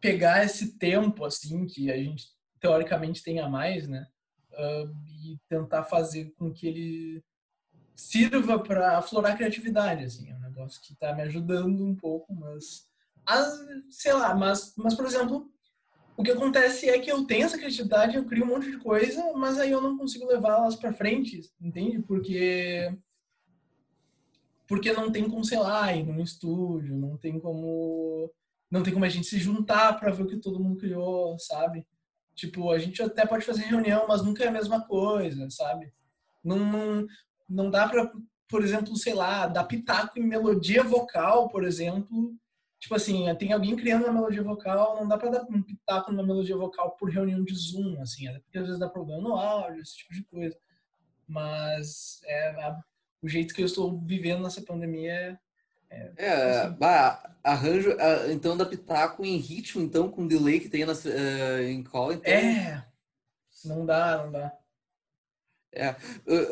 pegar 0.00 0.44
esse 0.44 0.78
tempo, 0.78 1.24
assim, 1.24 1.64
que 1.66 1.90
a 1.90 1.96
gente 1.96 2.26
teoricamente 2.60 3.22
tenha 3.22 3.48
mais, 3.48 3.88
né, 3.88 4.06
uh, 4.52 4.92
e 5.24 5.38
tentar 5.48 5.84
fazer 5.84 6.34
com 6.36 6.52
que 6.52 6.66
ele 6.66 7.24
sirva 7.96 8.58
para 8.58 8.98
aflorar 8.98 9.32
a 9.32 9.36
criatividade, 9.36 10.04
assim, 10.04 10.30
é 10.30 10.34
um 10.34 10.40
negócio 10.40 10.80
que 10.82 10.92
está 10.92 11.14
me 11.14 11.22
ajudando 11.22 11.82
um 11.82 11.96
pouco, 11.96 12.32
mas 12.34 12.86
sei 13.90 14.12
lá, 14.12 14.34
mas, 14.34 14.74
mas 14.76 14.94
por 14.94 15.06
exemplo, 15.06 15.50
o 16.16 16.22
que 16.22 16.30
acontece 16.30 16.88
é 16.88 16.98
que 16.98 17.10
eu 17.10 17.24
tenho 17.26 17.44
essa 17.44 17.58
criatividade, 17.58 18.16
eu 18.16 18.24
crio 18.24 18.44
um 18.44 18.48
monte 18.48 18.70
de 18.70 18.78
coisa, 18.78 19.32
mas 19.34 19.58
aí 19.58 19.70
eu 19.70 19.80
não 19.80 19.98
consigo 19.98 20.26
levá-las 20.26 20.76
para 20.76 20.92
frente, 20.92 21.40
entende? 21.60 22.00
Porque 22.00 22.94
porque 24.68 24.92
não 24.92 25.12
tem 25.12 25.28
como, 25.28 25.44
sei 25.44 25.58
lá, 25.58 25.92
ir 25.94 26.04
num 26.04 26.22
estúdio, 26.22 26.96
não 26.96 27.16
tem 27.16 27.38
como 27.38 28.30
não 28.70 28.82
tem 28.82 28.92
como 28.92 29.04
a 29.04 29.08
gente 29.08 29.26
se 29.26 29.38
juntar 29.38 29.98
para 29.98 30.10
ver 30.10 30.24
o 30.24 30.26
que 30.26 30.38
todo 30.38 30.60
mundo 30.60 30.78
criou, 30.78 31.38
sabe? 31.38 31.86
Tipo, 32.34 32.70
a 32.70 32.78
gente 32.78 33.00
até 33.02 33.24
pode 33.24 33.44
fazer 33.44 33.62
reunião, 33.62 34.06
mas 34.08 34.22
nunca 34.22 34.44
é 34.44 34.48
a 34.48 34.52
mesma 34.52 34.86
coisa, 34.86 35.48
sabe? 35.50 35.92
Não, 36.44 37.06
não 37.48 37.70
dá 37.70 37.88
para, 37.88 38.10
por 38.48 38.62
exemplo, 38.62 38.96
sei 38.96 39.14
lá, 39.14 39.46
dar 39.46 39.64
pitaco 39.64 40.18
em 40.18 40.26
melodia 40.26 40.82
vocal, 40.82 41.48
por 41.48 41.64
exemplo. 41.64 42.34
Tipo 42.78 42.94
assim, 42.94 43.34
tem 43.36 43.52
alguém 43.52 43.74
criando 43.74 44.04
uma 44.04 44.12
melodia 44.12 44.42
vocal, 44.42 44.96
não 44.96 45.08
dá 45.08 45.16
para 45.16 45.30
dar 45.30 45.42
um 45.44 45.62
pitaco 45.62 46.12
numa 46.12 46.26
melodia 46.26 46.56
vocal 46.56 46.92
por 46.92 47.10
reunião 47.10 47.42
de 47.42 47.54
Zoom, 47.54 48.00
assim, 48.00 48.28
até 48.28 48.38
porque 48.40 48.58
às 48.58 48.64
vezes 48.64 48.78
dá 48.78 48.88
problema 48.88 49.22
no 49.22 49.34
áudio, 49.34 49.80
esse 49.80 49.96
tipo 49.96 50.12
de 50.12 50.24
coisa. 50.24 50.56
Mas 51.26 52.20
é, 52.24 52.50
a, 52.50 52.78
o 53.22 53.28
jeito 53.28 53.54
que 53.54 53.62
eu 53.62 53.66
estou 53.66 53.98
vivendo 54.00 54.42
nessa 54.42 54.62
pandemia 54.62 55.38
é. 55.88 56.12
É, 56.16 56.60
assim. 56.60 56.76
bah, 56.76 57.36
arranjo, 57.42 57.96
então 58.30 58.56
dá 58.56 58.66
pitaco 58.66 59.24
em 59.24 59.36
ritmo, 59.36 59.82
então, 59.82 60.10
com 60.10 60.26
delay 60.26 60.60
que 60.60 60.68
tem 60.68 60.84
nas, 60.84 61.04
uh, 61.04 61.62
em 61.62 61.82
call. 61.82 62.12
Então... 62.12 62.32
É, 62.32 62.84
não 63.64 63.86
dá, 63.86 64.24
não 64.24 64.32
dá. 64.32 64.52
É, 65.76 65.94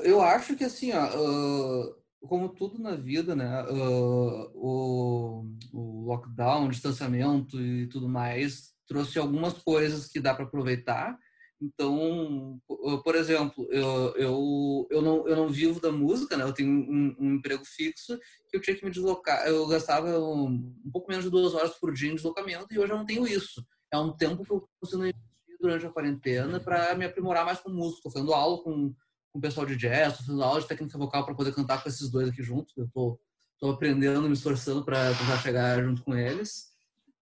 eu 0.04 0.20
acho 0.20 0.54
que 0.54 0.64
assim, 0.64 0.92
ó, 0.92 1.94
como 2.20 2.48
tudo 2.50 2.78
na 2.78 2.94
vida, 2.94 3.34
né, 3.34 3.64
o, 3.70 5.46
o 5.72 6.04
lockdown, 6.06 6.66
o 6.66 6.70
distanciamento 6.70 7.60
e 7.60 7.86
tudo 7.88 8.08
mais 8.08 8.74
trouxe 8.86 9.18
algumas 9.18 9.54
coisas 9.54 10.06
que 10.06 10.20
dá 10.20 10.34
para 10.34 10.44
aproveitar. 10.44 11.18
Então, 11.60 12.60
por 13.02 13.14
exemplo, 13.14 13.66
eu, 13.70 14.14
eu, 14.16 14.86
eu, 14.90 15.02
não, 15.02 15.26
eu 15.26 15.36
não 15.36 15.48
vivo 15.48 15.80
da 15.80 15.90
música, 15.90 16.36
né? 16.36 16.44
Eu 16.44 16.52
tenho 16.52 16.68
um, 16.68 17.16
um 17.18 17.34
emprego 17.34 17.64
fixo 17.64 18.18
que 18.50 18.56
eu 18.56 18.60
tinha 18.60 18.76
que 18.76 18.84
me 18.84 18.90
deslocar. 18.90 19.46
Eu 19.46 19.66
gastava 19.66 20.18
um, 20.18 20.74
um, 20.84 20.90
pouco 20.92 21.08
menos 21.08 21.24
de 21.24 21.30
duas 21.30 21.54
horas 21.54 21.74
por 21.78 21.92
dia 21.94 22.10
em 22.10 22.16
deslocamento 22.16 22.66
e 22.70 22.78
hoje 22.78 22.92
eu 22.92 22.98
não 22.98 23.06
tenho 23.06 23.26
isso. 23.26 23.64
É 23.90 23.96
um 23.96 24.12
tempo 24.12 24.44
que 24.44 24.52
eu 24.52 24.68
consigo 24.78 25.02
investir 25.02 25.56
durante 25.58 25.86
a 25.86 25.90
quarentena 25.90 26.60
para 26.60 26.94
me 26.94 27.06
aprimorar 27.06 27.46
mais 27.46 27.60
como 27.60 27.76
músico. 27.76 27.98
Estou 27.98 28.12
fazendo 28.12 28.34
aula 28.34 28.62
com 28.62 28.94
com 29.34 29.38
o 29.40 29.42
pessoal 29.42 29.66
de 29.66 29.74
jazz, 29.74 30.12
estou 30.12 30.26
fazendo 30.26 30.44
aula 30.44 30.60
de 30.60 30.68
técnica 30.68 30.96
vocal 30.96 31.24
para 31.24 31.34
poder 31.34 31.52
cantar 31.52 31.82
com 31.82 31.88
esses 31.88 32.08
dois 32.08 32.28
aqui 32.28 32.40
juntos. 32.40 32.72
Eu 32.76 32.88
tô, 32.94 33.20
tô 33.58 33.70
aprendendo, 33.70 34.28
me 34.28 34.32
esforçando 34.32 34.84
para 34.84 35.12
tentar 35.12 35.38
chegar 35.38 35.82
junto 35.82 36.04
com 36.04 36.16
eles. 36.16 36.72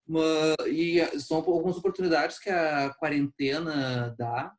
Uma, 0.07 0.55
e 0.69 1.01
são 1.21 1.39
algumas 1.39 1.79
oportunidades 1.79 2.39
que 2.39 2.51
a 2.51 2.93
quarentena 2.93 4.15
dá 4.19 4.53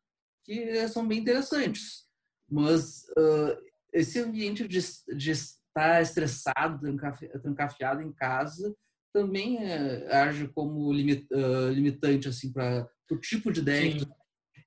que 0.44 0.88
são 0.88 1.08
bem 1.08 1.20
interessantes. 1.20 2.06
Mas 2.50 3.04
uh, 3.12 3.56
esse 3.94 4.20
ambiente 4.20 4.68
de, 4.68 4.80
de 5.16 5.32
estar 5.32 6.02
estressado, 6.02 6.80
trancafiado 7.40 8.02
em 8.02 8.12
casa, 8.12 8.76
também 9.14 9.58
uh, 9.58 10.12
age 10.12 10.48
como 10.48 10.92
limit, 10.92 11.28
uh, 11.32 11.70
limitante 11.70 12.28
assim 12.28 12.52
para 12.52 12.90
o 13.12 13.18
tipo 13.18 13.52
de 13.52 13.60
ideia 13.60 13.92
Sim. 13.92 14.00
que 14.00 14.06
tu 14.08 14.23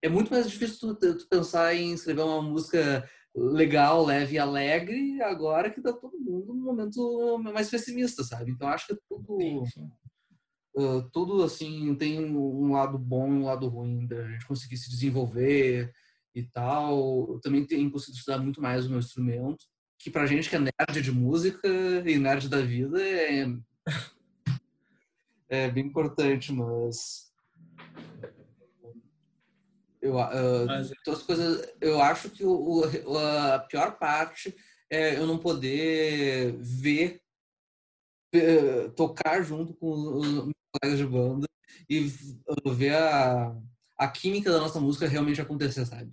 é 0.07 0.09
muito 0.09 0.31
mais 0.31 0.49
difícil 0.49 0.95
tu, 0.95 1.19
tu, 1.19 1.29
pensar 1.29 1.75
em 1.75 1.93
escrever 1.93 2.23
uma 2.23 2.41
música 2.41 3.09
legal, 3.35 4.05
leve 4.05 4.37
e 4.37 4.39
alegre, 4.39 5.21
agora 5.21 5.69
que 5.69 5.83
tá 5.83 5.93
todo 5.93 6.19
mundo 6.19 6.55
num 6.55 6.65
momento 6.65 7.39
mais 7.39 7.69
pessimista, 7.69 8.23
sabe? 8.23 8.53
Então 8.53 8.69
acho 8.69 8.87
que 8.87 8.97
tudo, 9.09 9.65
uh, 10.77 11.03
tudo 11.13 11.43
assim 11.43 11.95
tem 11.97 12.25
um 12.25 12.73
lado 12.73 12.97
bom 12.97 13.29
e 13.29 13.33
um 13.33 13.45
lado 13.45 13.69
ruim 13.69 14.07
da 14.07 14.27
gente 14.31 14.47
conseguir 14.47 14.77
se 14.77 14.89
desenvolver 14.89 15.93
e 16.35 16.45
tal. 16.45 17.33
Eu 17.33 17.41
também 17.41 17.67
tenho 17.67 17.91
conseguido 17.91 18.19
estudar 18.19 18.39
muito 18.39 18.63
mais 18.63 18.87
o 18.87 18.91
meu 18.91 19.01
instrumento, 19.01 19.67
que 19.99 20.09
pra 20.09 20.27
gente 20.27 20.49
que 20.49 20.57
é 20.57 20.61
nerd 20.61 21.03
de 21.03 21.11
música 21.11 21.69
e 22.07 22.17
nerd 22.17 22.49
da 22.49 22.63
vida 22.63 23.03
é, 23.03 23.47
é 25.51 25.71
bem 25.71 25.85
importante, 25.85 26.53
mas 26.53 27.27
eu, 30.07 30.17
uh, 30.17 30.67
Mas... 30.67 30.91
então 31.01 31.15
as 31.15 31.23
coisas, 31.23 31.69
eu 31.81 32.01
acho 32.01 32.31
que 32.31 32.45
o, 32.45 32.83
o, 33.05 33.19
a 33.19 33.59
pior 33.61 33.99
parte 33.99 34.55
é 34.91 35.17
eu 35.17 35.27
não 35.27 35.39
poder 35.39 36.57
ver 36.59 37.21
tocar 38.95 39.43
junto 39.43 39.73
com 39.75 39.91
os 39.91 40.29
meus 40.29 40.53
colegas 40.73 40.99
de 40.99 41.07
banda 41.07 41.47
e 41.89 42.13
ver 42.67 42.95
a, 42.95 43.57
a 43.97 44.09
química 44.09 44.51
da 44.51 44.59
nossa 44.59 44.79
música 44.79 45.09
realmente 45.09 45.41
acontecer, 45.41 45.87
sabe? 45.87 46.11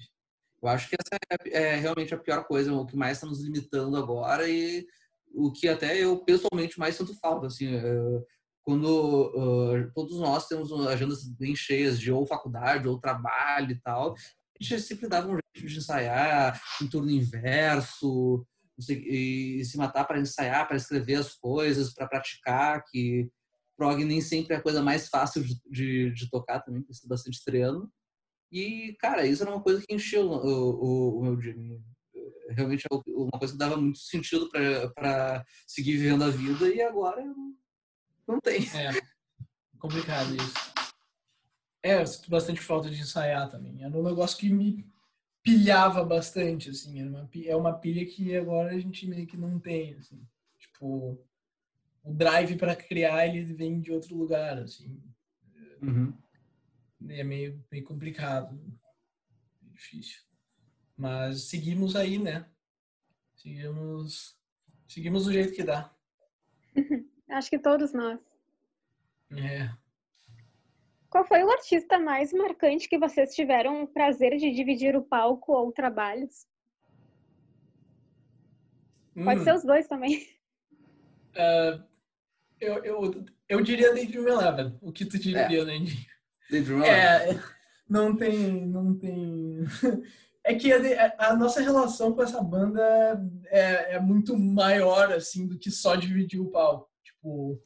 Eu 0.61 0.69
acho 0.69 0.87
que 0.89 0.95
essa 0.95 1.19
é, 1.51 1.73
é 1.73 1.75
realmente 1.75 2.13
a 2.13 2.17
pior 2.17 2.45
coisa, 2.45 2.73
o 2.73 2.85
que 2.85 2.95
mais 2.95 3.17
está 3.17 3.27
nos 3.27 3.41
limitando 3.41 3.97
agora 3.97 4.47
e 4.47 4.87
o 5.33 5.51
que 5.51 5.67
até 5.67 5.97
eu 5.97 6.17
pessoalmente 6.19 6.79
mais 6.79 6.95
sinto 6.95 7.13
falta, 7.19 7.47
assim, 7.47 7.75
uh, 7.75 8.25
quando 8.63 9.31
uh, 9.35 9.91
todos 9.93 10.17
nós 10.19 10.47
temos 10.47 10.71
agendas 10.87 11.27
bem 11.27 11.55
cheias 11.55 11.99
de 11.99 12.11
ou 12.11 12.25
faculdade 12.25 12.87
ou 12.87 12.99
trabalho 12.99 13.71
e 13.71 13.79
tal, 13.81 14.13
a 14.13 14.63
gente 14.63 14.81
sempre 14.81 15.07
dava 15.07 15.27
um 15.27 15.37
jeito 15.55 15.69
de 15.69 15.77
ensaiar 15.77 16.61
em 16.81 16.87
turno 16.87 17.11
inverso, 17.11 18.45
e 18.89 19.63
se 19.65 19.77
matar 19.77 20.05
para 20.05 20.19
ensaiar, 20.19 20.67
para 20.67 20.77
escrever 20.77 21.15
as 21.15 21.35
coisas, 21.35 21.93
para 21.93 22.07
praticar, 22.07 22.83
que 22.85 23.29
prog 23.77 24.03
nem 24.03 24.21
sempre 24.21 24.55
é 24.55 24.57
a 24.57 24.61
coisa 24.61 24.81
mais 24.81 25.09
fácil 25.09 25.43
de, 25.43 25.59
de, 25.69 26.11
de 26.11 26.29
tocar 26.29 26.61
também, 26.61 26.81
precisa 26.81 27.07
bastante 27.07 27.43
treino. 27.43 27.91
E, 28.51 28.95
cara, 28.99 29.25
isso 29.25 29.43
era 29.43 29.51
uma 29.51 29.63
coisa 29.63 29.83
que 29.85 29.93
encheu 29.93 30.29
o, 30.29 30.35
o, 30.35 31.19
o 31.19 31.23
meu 31.23 31.35
dia. 31.35 31.55
Realmente 32.49 32.85
é 32.85 32.95
uma 33.07 33.39
coisa 33.39 33.53
que 33.53 33.59
dava 33.59 33.77
muito 33.77 33.97
sentido 33.97 34.49
para 34.93 35.43
seguir 35.67 35.97
vivendo 35.97 36.23
a 36.23 36.29
vida 36.29 36.69
e 36.69 36.81
agora 36.81 37.23
não 38.27 38.39
tem. 38.39 38.61
É, 38.75 38.91
complicado 39.79 40.35
isso. 40.35 40.73
É, 41.83 42.01
eu 42.01 42.07
sinto 42.07 42.29
bastante 42.29 42.61
falta 42.61 42.89
de 42.89 43.01
ensaiar 43.01 43.49
também. 43.49 43.83
Era 43.83 43.97
um 43.97 44.03
negócio 44.03 44.37
que 44.37 44.49
me 44.49 44.85
pilhava 45.43 46.03
bastante, 46.05 46.69
assim. 46.69 47.01
Era 47.01 47.09
uma, 47.09 47.29
é 47.45 47.55
uma 47.55 47.73
pilha 47.73 48.05
que 48.05 48.35
agora 48.35 48.73
a 48.73 48.79
gente 48.79 49.05
meio 49.05 49.27
que 49.27 49.35
não 49.35 49.59
tem, 49.59 49.95
assim. 49.95 50.25
Tipo, 50.57 51.21
o 52.01 52.13
drive 52.13 52.55
para 52.55 52.75
criar, 52.75 53.27
ele 53.27 53.43
vem 53.53 53.81
de 53.81 53.91
outro 53.91 54.15
lugar, 54.15 54.57
assim. 54.59 55.03
Uhum. 55.81 56.13
É 57.09 57.23
meio, 57.23 57.61
meio 57.69 57.83
complicado. 57.83 58.57
Difícil. 59.61 60.21
Mas 60.95 61.43
seguimos 61.43 61.97
aí, 61.97 62.17
né? 62.17 62.49
Seguimos, 63.35 64.37
seguimos 64.87 65.25
do 65.25 65.33
jeito 65.33 65.53
que 65.53 65.63
dá. 65.63 65.93
Acho 67.33 67.49
que 67.49 67.57
todos 67.57 67.91
nós. 67.93 68.19
É. 69.35 69.67
Qual 71.09 71.25
foi 71.25 71.43
o 71.43 71.49
artista 71.49 71.97
mais 71.97 72.31
marcante 72.31 72.87
que 72.87 72.99
vocês 72.99 73.33
tiveram 73.33 73.81
o 73.81 73.87
prazer 73.87 74.37
de 74.37 74.51
dividir 74.51 74.95
o 74.95 75.01
palco 75.01 75.51
ou 75.51 75.71
trabalhos? 75.71 76.45
Pode 79.15 79.41
hum. 79.41 79.43
ser 79.43 79.55
os 79.55 79.63
dois 79.63 79.87
também. 79.87 80.27
Uh, 81.33 81.83
eu, 82.61 82.83
eu, 82.83 83.25
eu 83.49 83.61
diria 83.61 83.93
Daydream 83.93 84.27
Eleven. 84.27 84.77
O 84.79 84.91
que 84.91 85.03
tu 85.03 85.17
diria, 85.17 85.41
é. 85.41 85.65
Nandinho? 85.65 86.05
Daydream 86.51 86.83
Eleven. 86.83 87.35
É, 87.35 87.43
não 87.89 88.15
tem... 88.15 88.67
Não 88.67 88.95
tem... 88.95 89.63
é 90.45 90.53
que 90.53 90.71
a, 90.71 91.15
a, 91.17 91.35
nossa 91.35 91.61
relação 91.61 92.13
com 92.13 92.21
essa 92.21 92.43
banda 92.43 93.19
é, 93.47 93.95
é 93.95 93.99
muito 93.99 94.37
maior, 94.37 95.11
assim, 95.11 95.47
do 95.47 95.57
que 95.57 95.71
só 95.71 95.95
dividir 95.95 96.39
o 96.39 96.51
palco. 96.51 96.92
Tipo, 97.23 97.57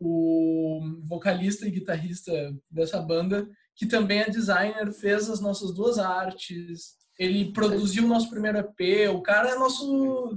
o 0.00 0.80
vocalista 1.04 1.66
e 1.66 1.70
guitarrista 1.70 2.32
dessa 2.70 3.00
banda, 3.00 3.46
que 3.74 3.86
também 3.86 4.20
é 4.20 4.30
designer, 4.30 4.90
fez 4.92 5.28
as 5.28 5.40
nossas 5.40 5.74
duas 5.74 5.98
artes, 5.98 6.96
ele 7.18 7.52
produziu 7.52 8.04
o 8.04 8.08
nosso 8.08 8.30
primeiro 8.30 8.58
EP, 8.58 9.10
o 9.14 9.22
cara 9.22 9.50
é 9.50 9.58
nosso... 9.58 10.34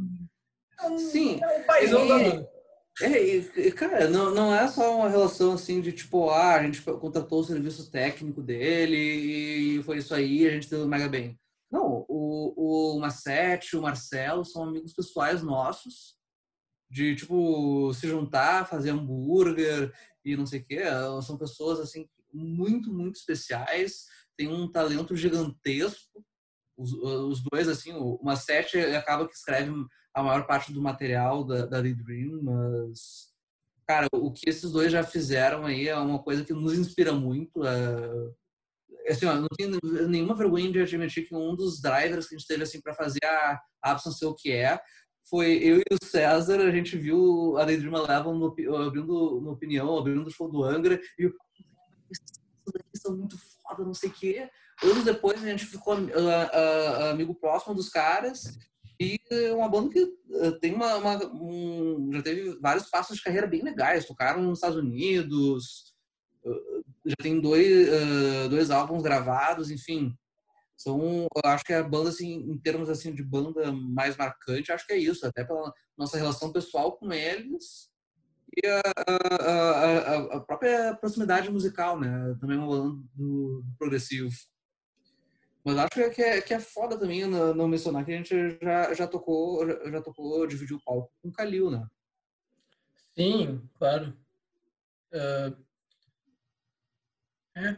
É 0.82 0.98
Sim. 0.98 1.40
É 1.42 1.62
o 1.62 1.66
paizão 1.66 2.08
da 2.08 2.20
banda. 2.20 2.50
É, 3.02 3.72
cara, 3.72 4.10
não, 4.10 4.34
não 4.34 4.54
é 4.54 4.68
só 4.68 4.98
uma 4.98 5.10
relação 5.10 5.54
assim 5.54 5.80
de 5.80 5.94
tipo, 5.94 6.30
ah, 6.30 6.56
a 6.56 6.64
gente 6.64 6.82
contratou 6.82 7.40
o 7.40 7.46
serviço 7.46 7.90
técnico 7.90 8.42
dele 8.42 8.98
e 8.98 9.84
foi 9.84 10.00
isso 10.00 10.14
aí, 10.14 10.46
a 10.46 10.52
gente 10.52 10.70
deu 10.70 10.86
mega 10.86 11.08
bem. 11.08 11.40
Não, 11.72 12.06
o, 12.10 12.96
o 12.96 13.00
Massete, 13.00 13.78
o 13.78 13.82
Marcelo 13.82 14.44
são 14.44 14.64
amigos 14.64 14.92
pessoais 14.92 15.42
nossos 15.42 16.19
de 16.90 17.16
tipo 17.16 17.94
se 17.94 18.08
juntar, 18.08 18.68
fazer 18.68 18.90
hambúrguer 18.90 19.94
e 20.26 20.36
não 20.36 20.46
sei 20.46 20.60
o 20.60 20.66
que. 20.66 20.82
São 21.22 21.38
pessoas 21.38 21.80
assim 21.80 22.08
muito, 22.34 22.92
muito 22.94 23.18
especiais, 23.18 24.06
tem 24.38 24.48
um 24.48 24.72
talento 24.72 25.16
gigantesco. 25.16 26.26
Os, 26.78 26.94
os 26.94 27.44
dois, 27.52 27.68
assim, 27.68 27.92
o 27.94 28.20
Massete 28.24 28.78
acaba 28.78 29.28
que 29.28 29.36
escreve 29.36 29.72
a 30.14 30.24
maior 30.24 30.48
parte 30.48 30.72
do 30.72 30.82
material 30.82 31.44
da, 31.44 31.66
da 31.66 31.82
Dream, 31.82 32.42
mas, 32.42 33.34
cara, 33.86 34.08
o 34.14 34.32
que 34.32 34.50
esses 34.50 34.72
dois 34.72 34.92
já 34.92 35.04
fizeram 35.04 35.66
aí 35.66 35.88
é 35.88 35.98
uma 35.98 36.24
coisa 36.24 36.46
que 36.46 36.54
nos 36.54 36.74
inspira 36.78 37.12
muito. 37.12 37.66
É, 37.66 39.12
assim, 39.12 39.26
ó, 39.26 39.36
não 39.36 39.50
tenho 39.58 39.78
nenhuma 40.08 40.36
vergonha 40.36 40.72
de 40.72 40.82
admitir 40.82 41.28
que 41.28 41.36
um 41.36 41.54
dos 41.54 41.82
drivers 41.82 42.28
que 42.28 42.36
a 42.36 42.38
gente 42.38 42.48
teve 42.48 42.64
assim 42.64 42.82
para 42.82 42.94
fazer 42.94 43.24
a 43.26 43.60
Absence 43.82 44.24
o 44.26 44.34
que 44.34 44.52
é 44.52 44.80
foi 45.30 45.58
eu 45.58 45.78
e 45.78 45.84
o 45.92 46.06
César, 46.06 46.60
a 46.60 46.72
gente 46.72 46.98
viu 46.98 47.58
a 47.58 47.66
Daydream 47.66 47.96
Eleven 47.96 48.34
no, 48.34 48.46
abrindo 48.76 49.42
no 49.42 49.52
Opinião, 49.52 49.98
abrindo 49.98 50.26
o 50.26 50.32
show 50.32 50.50
do 50.50 50.64
Angra, 50.64 51.00
e 51.18 51.32
daqui 52.74 52.98
são 52.98 53.16
muito 53.16 53.38
foda, 53.38 53.84
não 53.84 53.94
sei 53.94 54.10
o 54.10 54.14
quê. 54.14 54.50
Anos 54.84 55.04
depois 55.04 55.44
a 55.44 55.48
gente 55.48 55.66
ficou 55.66 55.96
uh, 55.96 56.08
uh, 56.08 57.12
amigo 57.12 57.36
próximo 57.36 57.76
dos 57.76 57.90
caras, 57.90 58.58
e 59.00 59.20
uma 59.54 59.70
banda 59.70 59.90
que 59.90 60.02
uh, 60.02 60.60
tem 60.60 60.74
uma, 60.74 60.96
uma 60.96 61.26
um, 61.28 62.10
já 62.14 62.22
teve 62.22 62.58
vários 62.60 62.90
passos 62.90 63.18
de 63.18 63.24
carreira 63.24 63.48
bem 63.48 63.62
legais, 63.62 64.06
tocaram 64.06 64.42
nos 64.42 64.60
Estados 64.60 64.78
Unidos, 64.78 65.94
já 67.06 67.16
tem 67.22 67.40
dois, 67.40 67.88
dois 68.50 68.72
álbuns 68.72 69.04
gravados, 69.04 69.70
enfim 69.70 70.18
são, 70.80 71.28
acho 71.44 71.66
que 71.66 71.74
a 71.74 71.84
banda, 71.84 72.10
assim, 72.10 72.36
em 72.36 72.58
termos 72.58 72.90
assim 72.90 73.14
de 73.14 73.22
banda 73.22 73.70
mais 73.72 74.16
marcante, 74.16 74.72
acho 74.72 74.88
que 74.88 74.94
é 74.94 74.98
isso, 74.98 75.28
até 75.28 75.44
pela 75.44 75.74
nossa 75.98 76.18
relação 76.18 76.54
pessoal 76.54 76.94
com 76.98 77.12
eles 77.12 77.90
e 78.56 78.66
a, 78.66 78.82
a, 79.46 80.16
a 80.38 80.40
própria 80.40 80.96
proximidade 80.96 81.52
musical, 81.52 82.00
né? 82.00 82.36
Também 82.40 82.58
uma 82.58 82.68
banda 82.68 82.98
do, 83.14 83.62
do 83.62 83.76
progressivo. 83.78 84.30
Mas 85.66 85.78
acho 85.78 86.12
que 86.16 86.22
é, 86.22 86.42
que 86.42 86.54
é 86.54 86.60
foda 86.60 86.98
também 86.98 87.26
não, 87.28 87.54
não 87.54 87.68
mencionar 87.68 88.06
que 88.06 88.14
a 88.14 88.16
gente 88.16 88.58
já, 88.62 88.94
já 88.94 89.06
tocou, 89.06 89.68
já 89.68 90.02
tocou, 90.02 90.48
dividiu 90.48 90.78
o 90.78 90.84
palco 90.84 91.12
com 91.22 91.28
o 91.28 91.34
Kalil, 91.34 91.70
né? 91.70 91.86
Sim, 93.16 93.70
claro. 93.78 94.18
Uh, 95.14 95.66
é, 97.58 97.78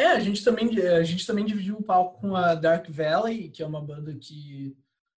é, 0.00 0.12
a 0.12 0.20
gente 0.20 0.42
também 0.42 0.78
a 0.78 1.02
gente 1.02 1.26
também 1.26 1.44
dividiu 1.44 1.76
o 1.76 1.82
palco 1.82 2.20
com 2.20 2.34
a 2.34 2.54
Dark 2.54 2.88
Valley, 2.88 3.50
que 3.50 3.62
é 3.62 3.66
uma 3.66 3.84
banda 3.84 4.14
que 4.14 4.76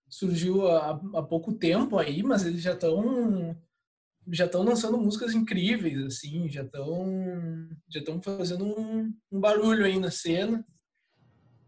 surgiu 0.10 0.68
há, 0.68 0.92
há 1.16 1.24
pouco 1.24 1.54
tempo 1.54 1.98
aí, 1.98 2.22
mas 2.22 2.46
eles 2.46 2.62
já 2.62 2.74
estão 2.74 3.58
já 4.32 4.46
estão 4.46 4.64
lançando 4.64 4.98
músicas 4.98 5.34
incríveis 5.34 6.04
assim, 6.06 6.50
já 6.50 6.64
estão 6.64 7.70
já 7.90 8.00
estão 8.00 8.22
fazendo 8.22 8.66
um, 8.66 9.14
um, 9.32 9.40
barulho 9.40 9.86
aí 9.86 10.00
na 10.00 10.12
cena. 10.12 10.66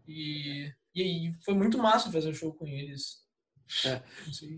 E 0.06 0.72
e 0.94 1.02
aí 1.02 1.34
foi 1.44 1.54
muito 1.54 1.76
massa 1.76 2.10
fazer 2.10 2.30
o 2.30 2.34
show 2.34 2.54
com 2.54 2.66
eles. 2.66 3.25
É. 3.84 4.00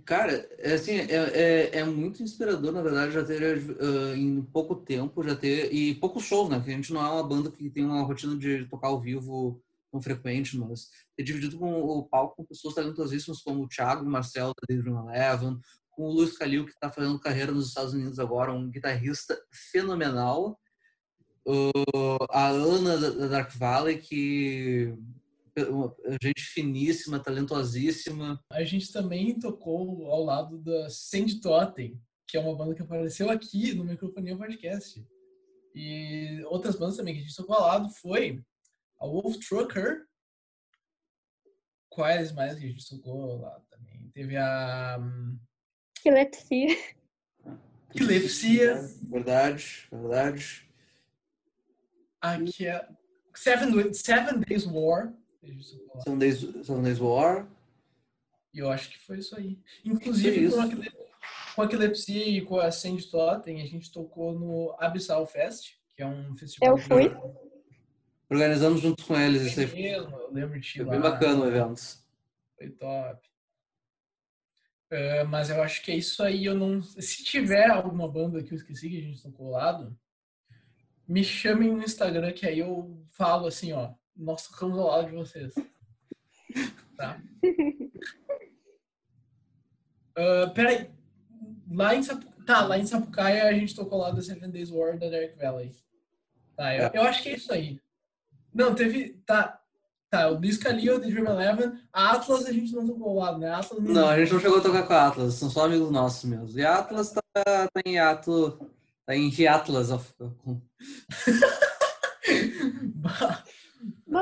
Cara, 0.04 0.48
é 0.58 0.74
assim, 0.74 0.92
é, 0.92 1.14
é, 1.14 1.78
é, 1.78 1.84
muito 1.84 2.22
inspirador, 2.22 2.72
na 2.72 2.82
verdade, 2.82 3.12
já 3.12 3.24
ter 3.24 3.58
uh, 3.58 4.14
em 4.14 4.42
pouco 4.42 4.76
tempo, 4.76 5.24
já 5.24 5.34
ter. 5.34 5.72
E 5.72 5.94
poucos 5.94 6.24
shows, 6.24 6.50
né? 6.50 6.60
Que 6.60 6.70
a 6.70 6.74
gente 6.74 6.92
não 6.92 7.04
é 7.04 7.10
uma 7.10 7.26
banda 7.26 7.50
que 7.50 7.70
tem 7.70 7.84
uma 7.84 8.02
rotina 8.02 8.36
de 8.36 8.66
tocar 8.66 8.88
ao 8.88 9.00
vivo 9.00 9.62
tão 9.90 10.00
frequente, 10.02 10.58
mas 10.58 10.90
ter 11.16 11.22
dividido 11.22 11.58
com 11.58 11.72
o 11.80 12.04
palco 12.04 12.36
com 12.36 12.44
pessoas 12.44 12.74
talentosíssimas 12.74 13.40
como 13.40 13.64
o 13.64 13.68
Thiago 13.68 14.04
o 14.04 14.10
Marcelo 14.10 14.52
da 14.68 14.74
Eleven, 14.74 15.58
com 15.90 16.04
o 16.04 16.12
Luiz 16.12 16.36
Calil, 16.36 16.66
que 16.66 16.72
está 16.72 16.90
fazendo 16.90 17.18
carreira 17.18 17.50
nos 17.50 17.68
Estados 17.68 17.94
Unidos 17.94 18.18
agora, 18.18 18.52
um 18.52 18.70
guitarrista 18.70 19.40
fenomenal. 19.50 20.60
Uh, 21.46 22.26
a 22.30 22.48
Ana 22.48 22.98
da 22.98 23.26
Dark 23.26 23.52
Valley, 23.56 23.96
que 23.98 24.94
gente 26.22 26.42
finíssima, 26.42 27.22
talentosíssima. 27.22 28.40
A 28.50 28.64
gente 28.64 28.92
também 28.92 29.38
tocou 29.38 30.06
ao 30.10 30.24
lado 30.24 30.58
da 30.58 30.88
Sandy 30.90 31.40
Totem, 31.40 32.00
que 32.26 32.36
é 32.36 32.40
uma 32.40 32.54
banda 32.54 32.74
que 32.74 32.82
apareceu 32.82 33.30
aqui 33.30 33.74
no 33.74 33.84
Microfonia 33.84 34.36
Podcast. 34.36 35.04
E 35.74 36.42
outras 36.46 36.76
bandas 36.76 36.96
também 36.96 37.14
que 37.14 37.20
a 37.20 37.22
gente 37.22 37.36
tocou 37.36 37.56
ao 37.56 37.66
lado 37.66 37.88
foi 37.90 38.42
a 38.98 39.06
Wolf 39.06 39.36
Trucker. 39.38 40.06
Quais 41.88 42.32
mais 42.32 42.58
que 42.58 42.66
a 42.66 42.68
gente 42.68 42.88
tocou 42.88 43.22
ao 43.22 43.38
lado 43.38 43.64
também? 43.70 44.10
Teve 44.12 44.36
a... 44.36 44.98
Epilepsia. 45.98 46.76
Epilepsia. 47.94 48.74
Verdade, 49.10 49.88
verdade. 49.90 50.68
Aqui 52.20 52.66
é 52.66 52.88
Seven, 53.34 53.94
Seven 53.94 54.40
Days 54.40 54.66
War. 54.66 55.14
Seven 56.04 56.18
Days, 56.18 56.40
Seven 56.66 56.82
Days 56.82 56.98
War. 57.00 57.46
E 58.52 58.58
eu 58.58 58.70
acho 58.70 58.90
que 58.90 58.98
foi 58.98 59.18
isso 59.18 59.36
aí. 59.36 59.58
Inclusive, 59.84 60.44
isso. 60.44 60.60
Aquele, 60.60 60.90
com 61.54 61.62
a 61.62 61.64
Epilepsia 61.64 62.28
e 62.28 62.40
com 62.40 62.58
a 62.58 62.70
Sandy 62.70 63.10
Totem, 63.10 63.62
a 63.62 63.66
gente 63.66 63.92
tocou 63.92 64.38
no 64.38 64.74
Abyssal 64.78 65.26
Fest, 65.26 65.74
que 65.94 66.02
é 66.02 66.06
um 66.06 66.34
festival. 66.36 66.70
Eu 66.70 66.78
fui. 66.78 67.16
Organizamos 68.30 68.80
junto 68.80 69.04
com 69.06 69.18
eles 69.18 69.42
isso 69.42 69.60
aí. 69.60 69.72
mesmo, 69.72 70.14
eu 70.16 70.32
lembro 70.32 70.60
de 70.60 70.72
Foi 70.72 70.84
lá. 70.84 70.90
bem 70.92 71.00
bacana 71.00 71.44
o 71.44 71.48
evento. 71.48 71.80
Foi 72.56 72.70
top. 72.70 73.28
É, 74.90 75.24
mas 75.24 75.50
eu 75.50 75.62
acho 75.62 75.82
que 75.82 75.90
é 75.90 75.96
isso 75.96 76.22
aí. 76.22 76.44
Eu 76.44 76.54
não. 76.54 76.82
Se 76.82 77.24
tiver 77.24 77.70
alguma 77.70 78.08
banda 78.08 78.42
que 78.42 78.52
eu 78.52 78.56
esqueci 78.56 78.88
que 78.88 78.98
a 78.98 79.02
gente 79.02 79.22
tocou 79.22 79.50
lado, 79.50 79.98
me 81.06 81.24
chamem 81.24 81.72
no 81.72 81.82
Instagram 81.82 82.32
que 82.32 82.46
aí 82.46 82.58
eu 82.58 83.02
falo 83.08 83.46
assim, 83.46 83.72
ó. 83.72 83.92
Nós 84.18 84.46
tocamos 84.48 84.78
ao 84.78 84.88
lado 84.88 85.08
de 85.10 85.14
vocês. 85.16 85.54
Tá? 86.96 87.20
Ah, 90.20 90.50
peraí. 90.52 90.90
Lá 91.70 91.94
em, 91.94 92.02
Sapu... 92.02 92.26
tá, 92.44 92.66
lá 92.66 92.76
em 92.76 92.84
Sapucaia 92.84 93.44
a 93.44 93.52
gente 93.52 93.72
tocou 93.76 93.98
lá 94.00 94.10
da 94.10 94.20
Seven 94.20 94.50
Days 94.50 94.68
War 94.68 94.98
da 94.98 95.08
Dark 95.08 95.36
Valley. 95.36 95.70
Tá, 96.56 96.74
eu, 96.74 96.82
É. 96.86 96.90
eu 96.94 97.02
acho 97.02 97.22
que 97.22 97.28
é 97.28 97.36
isso 97.36 97.52
aí. 97.52 97.80
Não, 98.52 98.74
teve. 98.74 99.10
Tá. 99.24 99.60
Tá, 100.10 100.28
o 100.28 100.40
Disco 100.40 100.66
ali, 100.66 100.90
o 100.90 100.98
The 100.98 101.06
Dream 101.06 101.26
Eleven. 101.26 101.78
A 101.92 102.12
Atlas 102.16 102.46
a 102.46 102.52
gente 102.52 102.72
não 102.74 102.84
tocou 102.84 103.14
lado, 103.18 103.38
né? 103.38 103.48
A 103.50 103.58
Atlas 103.58 103.80
Não, 103.84 104.08
a 104.08 104.18
gente 104.18 104.32
não 104.32 104.40
chegou 104.40 104.58
a 104.58 104.62
tocar 104.62 104.82
com 104.84 104.92
a 104.94 105.06
Atlas, 105.06 105.34
são 105.34 105.50
só 105.50 105.66
amigos 105.66 105.90
nossos 105.92 106.24
mesmo. 106.28 106.58
E 106.58 106.64
a 106.64 106.78
Atlas 106.78 107.12
tá, 107.12 107.22
tá 107.34 107.80
em 107.86 107.98
ato. 108.00 108.58
Tá 109.06 109.14
em 109.14 109.46
Atlas 109.46 109.90
of. 109.92 110.12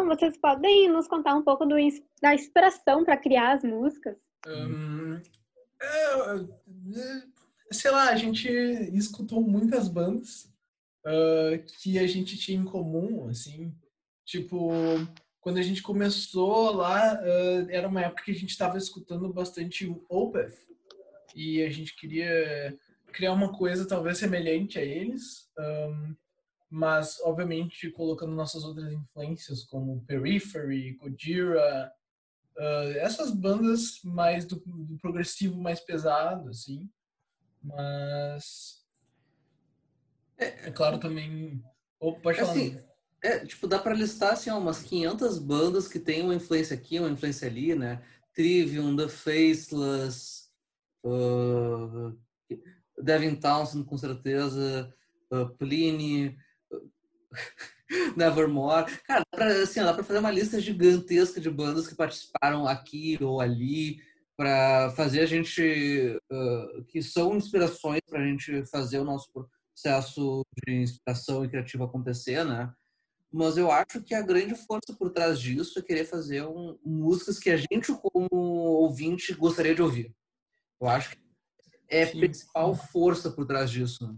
Vocês 0.07 0.37
podem 0.37 0.89
nos 0.91 1.07
contar 1.07 1.35
um 1.35 1.43
pouco 1.43 1.67
do 1.67 1.77
da 2.23 2.35
inspiração 2.35 3.05
para 3.05 3.17
criar 3.17 3.53
as 3.53 3.63
músicas? 3.63 4.17
é, 5.83 6.47
sei 7.73 7.91
lá, 7.91 8.11
a 8.11 8.17
gente 8.17 8.49
escutou 8.49 9.41
muitas 9.41 9.89
bandas 9.89 10.49
ah, 11.05 11.59
que 11.81 11.99
a 11.99 12.07
gente 12.07 12.37
tinha 12.37 12.59
em 12.59 12.65
comum, 12.65 13.29
assim. 13.29 13.73
Tipo, 14.25 14.71
quando 15.41 15.59
a 15.59 15.63
gente 15.63 15.83
começou 15.83 16.73
lá, 16.73 17.13
ah, 17.13 17.67
era 17.69 17.89
uma 17.89 18.03
época 18.03 18.25
que 18.25 18.33
a 18.33 18.35
gente 18.35 18.51
estava 18.51 18.77
escutando 18.77 19.33
bastante 19.33 19.87
o 19.87 20.05
Opeth. 20.09 20.55
E 21.35 21.63
a 21.63 21.71
gente 21.71 21.95
queria 21.95 22.77
criar 23.13 23.33
uma 23.33 23.53
coisa 23.57 23.87
talvez 23.87 24.19
semelhante 24.19 24.79
a 24.79 24.83
eles. 24.83 25.49
ahm, 25.59 26.15
mas 26.71 27.21
obviamente 27.21 27.91
colocando 27.91 28.33
nossas 28.33 28.65
outras 28.65 28.93
influências 28.93 29.65
como 29.65 30.05
Periphery, 30.07 30.97
Gojira, 30.97 31.93
ah, 32.59 32.93
essas 32.97 33.31
bandas 33.31 34.01
mais 34.03 34.45
do, 34.45 34.57
do 34.65 34.99
progressivo 34.99 35.61
mais 35.61 35.81
pesado, 35.81 36.49
assim. 36.49 36.89
Mas 37.63 38.87
é, 40.39 40.71
claro 40.71 40.99
também. 40.99 41.63
Oh, 41.99 42.15
pode 42.15 42.39
falar. 42.39 42.51
Assim. 42.51 42.79
É, 43.23 43.45
tipo, 43.45 43.67
dá 43.67 43.79
pra 43.79 43.95
listar 43.95 44.33
assim, 44.33 44.51
ó, 44.51 44.59
umas 44.59 44.83
500 44.83 45.39
bandas 45.39 45.89
que 45.89 45.99
tem 45.99 46.23
uma 46.23 46.35
influência 46.35 46.77
aqui, 46.77 46.99
uma 46.99 47.11
influência 47.11 47.49
ali, 47.49 47.75
né? 47.75 48.03
Trivium, 48.35 48.95
The 48.95 49.09
Faceless, 49.09 50.51
uh, 51.03 52.17
Devin 53.03 53.35
Townsend, 53.37 53.85
com 53.85 53.97
certeza, 53.97 54.95
uh, 55.33 55.49
Pliny, 55.57 56.29
uh, 56.29 56.37
Nevermore. 58.17 58.91
Cara, 59.07 59.23
dá 59.33 59.37
pra, 59.37 59.63
assim, 59.63 59.83
dá 59.83 59.95
pra 59.95 60.05
fazer 60.05 60.19
uma 60.19 60.31
lista 60.31 60.61
gigantesca 60.61 61.41
de 61.41 61.51
bandas 61.51 61.87
que 61.87 61.95
participaram 61.95 62.67
aqui 62.67 63.19
ou 63.21 63.41
ali 63.41 64.01
para 64.37 64.91
fazer 64.91 65.21
a 65.21 65.27
gente, 65.27 66.19
uh, 66.31 66.85
que 66.89 67.03
são 67.03 67.37
inspirações 67.37 68.01
pra 68.09 68.25
gente 68.25 68.65
fazer 68.67 68.99
o 68.99 69.05
nosso 69.05 69.29
processo 69.33 70.45
de 70.67 70.75
inspiração 70.75 71.45
e 71.45 71.49
criativo 71.49 71.85
acontecer, 71.85 72.45
né? 72.45 72.73
Mas 73.33 73.57
eu 73.57 73.71
acho 73.71 74.03
que 74.03 74.15
a 74.15 74.23
grande 74.23 74.55
força 74.55 74.95
por 74.99 75.11
trás 75.11 75.41
disso 75.41 75.79
é 75.79 75.83
querer 75.83 76.05
fazer 76.05 76.47
um, 76.47 76.79
músicas 76.85 77.39
que 77.39 77.51
a 77.51 77.57
gente, 77.57 77.93
como 77.93 78.29
ouvinte, 78.33 79.35
gostaria 79.35 79.75
de 79.75 79.83
ouvir. 79.83 80.15
Eu 80.81 80.89
acho 80.89 81.11
que 81.11 81.19
é 81.89 82.05
a 82.05 82.11
principal 82.11 82.75
força 82.75 83.31
por 83.31 83.47
trás 83.47 83.71
disso. 83.71 84.07
né? 84.07 84.17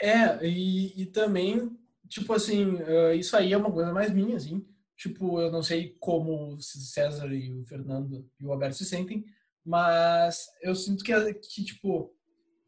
É, 0.00 0.46
e, 0.46 1.02
e 1.02 1.06
também, 1.06 1.70
tipo 2.08 2.32
assim, 2.32 2.78
ah, 2.82 3.14
isso 3.14 3.36
aí 3.36 3.52
é 3.52 3.56
uma 3.56 3.72
coisa 3.72 3.92
mais 3.92 4.12
minha, 4.12 4.36
assim. 4.36 4.66
Tipo, 4.96 5.40
eu 5.40 5.50
não 5.50 5.62
sei 5.62 5.96
como 5.98 6.54
o 6.54 6.60
César 6.60 7.26
e 7.32 7.52
o 7.52 7.64
Fernando 7.64 8.28
e 8.40 8.46
o 8.46 8.52
Alberto 8.52 8.76
se 8.76 8.84
sentem, 8.84 9.24
mas 9.64 10.46
eu 10.62 10.74
sinto 10.74 11.02
que, 11.02 11.12
que 11.34 11.64
tipo, 11.64 12.14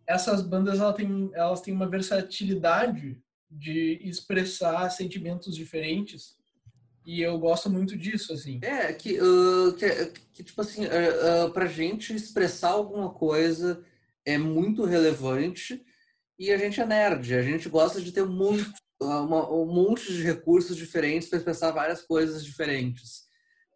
essas 0.06 0.42
bandas 0.42 0.80
elas 0.80 0.94
têm, 0.96 1.30
elas 1.34 1.60
têm 1.60 1.74
uma 1.74 1.88
versatilidade 1.88 3.20
de 3.50 4.00
expressar 4.02 4.90
sentimentos 4.90 5.54
diferentes 5.54 6.36
e 7.06 7.22
eu 7.22 7.38
gosto 7.38 7.70
muito 7.70 7.96
disso, 7.96 8.32
assim. 8.32 8.58
É, 8.62 8.92
que, 8.92 9.20
uh, 9.20 9.72
que, 9.74 10.06
que, 10.32 10.42
tipo 10.42 10.60
assim, 10.60 10.84
uh, 10.84 11.46
uh, 11.46 11.52
pra 11.52 11.66
gente 11.66 12.12
expressar 12.12 12.70
alguma 12.70 13.10
coisa 13.10 13.80
é 14.24 14.36
muito 14.36 14.84
relevante 14.84 15.84
e 16.36 16.50
a 16.50 16.58
gente 16.58 16.80
é 16.80 16.84
nerd, 16.84 17.32
a 17.32 17.42
gente 17.42 17.68
gosta 17.68 18.00
de 18.00 18.10
ter 18.10 18.26
muito, 18.26 18.72
uma, 19.00 19.50
um 19.50 19.66
monte 19.66 20.12
de 20.12 20.22
recursos 20.22 20.76
diferentes 20.76 21.28
para 21.28 21.38
expressar 21.38 21.70
várias 21.70 22.02
coisas 22.02 22.44
diferentes. 22.44 23.26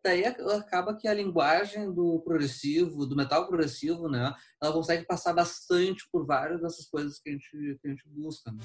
Daí 0.02 0.24
acaba 0.24 0.96
que 0.96 1.06
a 1.06 1.12
linguagem 1.12 1.92
do 1.92 2.20
progressivo, 2.24 3.04
do 3.04 3.14
metal 3.14 3.46
progressivo, 3.46 4.09
né, 4.09 4.35
ela 4.62 4.72
consegue 4.72 5.04
passar 5.04 5.35
bastante 5.35 6.09
por 6.11 6.24
várias 6.24 6.62
dessas 6.62 6.87
coisas 6.87 7.18
que 7.18 7.28
a 7.28 7.33
gente, 7.33 7.50
que 7.50 7.87
a 7.87 7.90
gente 7.90 8.09
busca. 8.09 8.50
Né? 8.50 8.59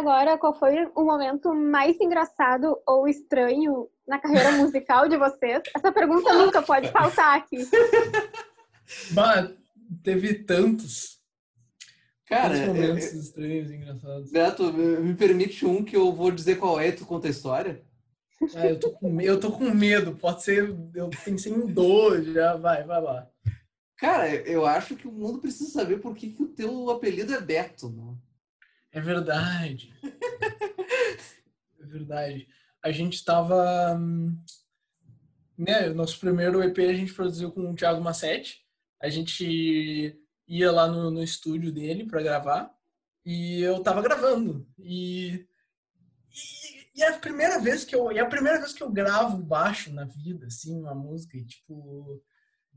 Agora 0.00 0.36
qual 0.36 0.52
foi 0.52 0.74
o 0.94 1.04
momento 1.04 1.54
mais 1.54 1.98
engraçado 1.98 2.78
ou 2.86 3.08
estranho 3.08 3.88
na 4.06 4.18
carreira 4.18 4.52
musical 4.60 5.08
de 5.08 5.16
vocês? 5.16 5.62
Essa 5.74 5.90
pergunta 5.90 6.34
nunca 6.34 6.60
pode 6.60 6.90
faltar 6.92 7.34
aqui. 7.38 7.56
Bah, 9.10 9.50
teve 10.04 10.34
tantos, 10.44 11.18
Cara, 12.28 12.50
tantos 12.50 12.60
é- 12.60 12.66
momentos 12.66 13.12
estranhos 13.14 13.70
e 13.70 13.74
engraçados. 13.76 14.30
Beto, 14.30 14.72
me 14.72 15.14
permite 15.14 15.64
um 15.66 15.82
que 15.82 15.96
eu 15.96 16.12
vou 16.12 16.30
dizer 16.30 16.56
qual 16.56 16.78
é 16.78 16.88
e 16.88 16.92
tu 16.92 17.04
conta 17.06 17.26
a 17.26 17.30
história? 17.30 17.82
Ah, 18.54 18.66
eu 18.66 18.78
tô 18.78 18.90
com, 18.92 19.10
me- 19.10 19.24
eu 19.24 19.40
tô 19.40 19.50
com 19.50 19.64
medo, 19.70 20.14
pode 20.14 20.44
ser, 20.44 20.72
eu 20.94 21.10
pensei 21.24 21.52
em 21.52 21.66
dois 21.66 22.26
já, 22.26 22.54
vai, 22.54 22.84
vai 22.84 23.00
lá. 23.02 23.28
Cara, 23.96 24.32
eu 24.32 24.64
acho 24.66 24.94
que 24.94 25.08
o 25.08 25.12
mundo 25.12 25.38
precisa 25.40 25.70
saber 25.70 26.00
por 26.00 26.14
que, 26.14 26.30
que 26.30 26.42
o 26.44 26.48
teu 26.48 26.90
apelido 26.90 27.34
é 27.34 27.40
Beto, 27.40 27.88
né? 27.90 28.14
É 28.96 29.00
verdade. 29.00 29.92
É 31.78 31.84
verdade. 31.86 32.48
A 32.82 32.90
gente 32.90 33.22
tava. 33.24 33.94
hum, 33.94 34.36
Né, 35.56 35.88
nosso 35.90 36.18
primeiro 36.18 36.62
EP 36.62 36.78
a 36.78 36.92
gente 36.92 37.12
produziu 37.12 37.52
com 37.52 37.70
o 37.70 37.74
Thiago 37.74 38.02
Massetti. 38.02 38.64
A 39.00 39.08
gente 39.08 40.18
ia 40.48 40.72
lá 40.72 40.88
no, 40.88 41.10
no 41.10 41.22
estúdio 41.22 41.70
dele 41.70 42.06
para 42.06 42.22
gravar. 42.22 42.74
E 43.24 43.60
eu 43.60 43.82
tava 43.82 44.02
gravando. 44.02 44.66
E, 44.78 45.46
e, 46.32 47.00
e 47.00 47.02
é 47.02 47.08
a 47.10 47.18
primeira 47.18 47.60
vez 47.60 47.84
que 47.84 47.94
eu. 47.94 48.10
É 48.10 48.20
a 48.20 48.26
primeira 48.26 48.58
vez 48.58 48.72
que 48.72 48.82
eu 48.82 48.90
gravo 48.90 49.36
baixo 49.36 49.92
na 49.92 50.04
vida, 50.04 50.46
assim, 50.46 50.80
uma 50.80 50.94
música. 50.94 51.36
E, 51.36 51.44
tipo. 51.44 52.22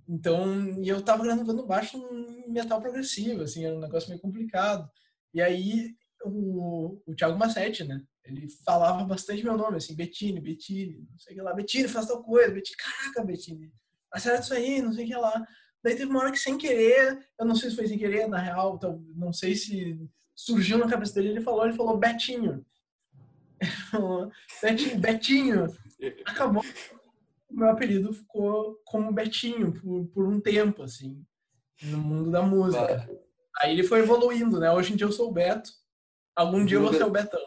Então, 0.07 0.81
e 0.83 0.89
eu 0.89 1.01
tava 1.01 1.23
gravando 1.23 1.65
baixo 1.65 1.97
em 1.97 2.51
metal 2.51 2.81
progressivo, 2.81 3.43
assim, 3.43 3.63
era 3.65 3.75
um 3.75 3.79
negócio 3.79 4.09
meio 4.09 4.21
complicado. 4.21 4.89
E 5.33 5.41
aí 5.41 5.95
o, 6.23 7.01
o 7.05 7.15
Thiago 7.15 7.37
Massetti, 7.37 7.83
né? 7.83 8.01
Ele 8.23 8.47
falava 8.63 9.03
bastante 9.03 9.43
meu 9.43 9.57
nome, 9.57 9.77
assim, 9.77 9.95
Bettini, 9.95 10.39
Bettini, 10.39 11.07
não 11.09 11.17
sei 11.17 11.33
o 11.33 11.35
que 11.37 11.41
lá, 11.41 11.53
Bettini, 11.53 11.87
faz 11.87 12.05
tal 12.05 12.23
coisa, 12.23 12.51
Bettini, 12.51 12.77
caraca, 12.77 13.23
Bettini, 13.23 13.73
acerta 14.11 14.41
isso 14.41 14.53
aí, 14.53 14.81
não 14.81 14.93
sei 14.93 15.05
o 15.05 15.07
que 15.07 15.15
lá. 15.15 15.47
Daí 15.83 15.95
teve 15.95 16.11
uma 16.11 16.19
hora 16.19 16.31
que 16.31 16.37
sem 16.37 16.57
querer, 16.57 17.17
eu 17.39 17.45
não 17.45 17.55
sei 17.55 17.69
se 17.69 17.75
foi 17.75 17.87
sem 17.87 17.97
querer, 17.97 18.27
na 18.27 18.37
real, 18.37 18.75
então, 18.75 19.03
não 19.15 19.31
sei 19.31 19.55
se 19.55 19.99
surgiu 20.35 20.77
na 20.77 20.87
cabeça 20.87 21.13
dele, 21.13 21.29
ele 21.29 21.41
falou, 21.41 21.65
ele 21.65 21.75
falou 21.75 21.97
Betinho. 21.97 22.65
Betinho, 24.61 24.99
Betinho. 24.99 25.67
Acabou. 26.25 26.63
O 27.49 27.55
meu 27.55 27.69
apelido 27.69 28.13
ficou 28.13 28.79
como 28.85 29.11
Betinho 29.11 29.73
por, 29.73 30.05
por 30.07 30.27
um 30.27 30.39
tempo, 30.39 30.83
assim, 30.83 31.25
no 31.81 31.97
mundo 31.97 32.29
da 32.29 32.41
música. 32.41 33.09
Aí 33.61 33.73
ele 33.73 33.83
foi 33.83 33.99
evoluindo, 33.99 34.59
né? 34.59 34.71
Hoje 34.71 34.93
em 34.93 34.95
dia 34.95 35.07
eu 35.07 35.11
sou 35.11 35.29
o 35.29 35.33
Beto. 35.33 35.71
Algum 36.35 36.65
dia 36.65 36.77
eu 36.77 36.81
vou 36.81 36.93
ser 36.93 37.03
o 37.03 37.09
Betão. 37.09 37.39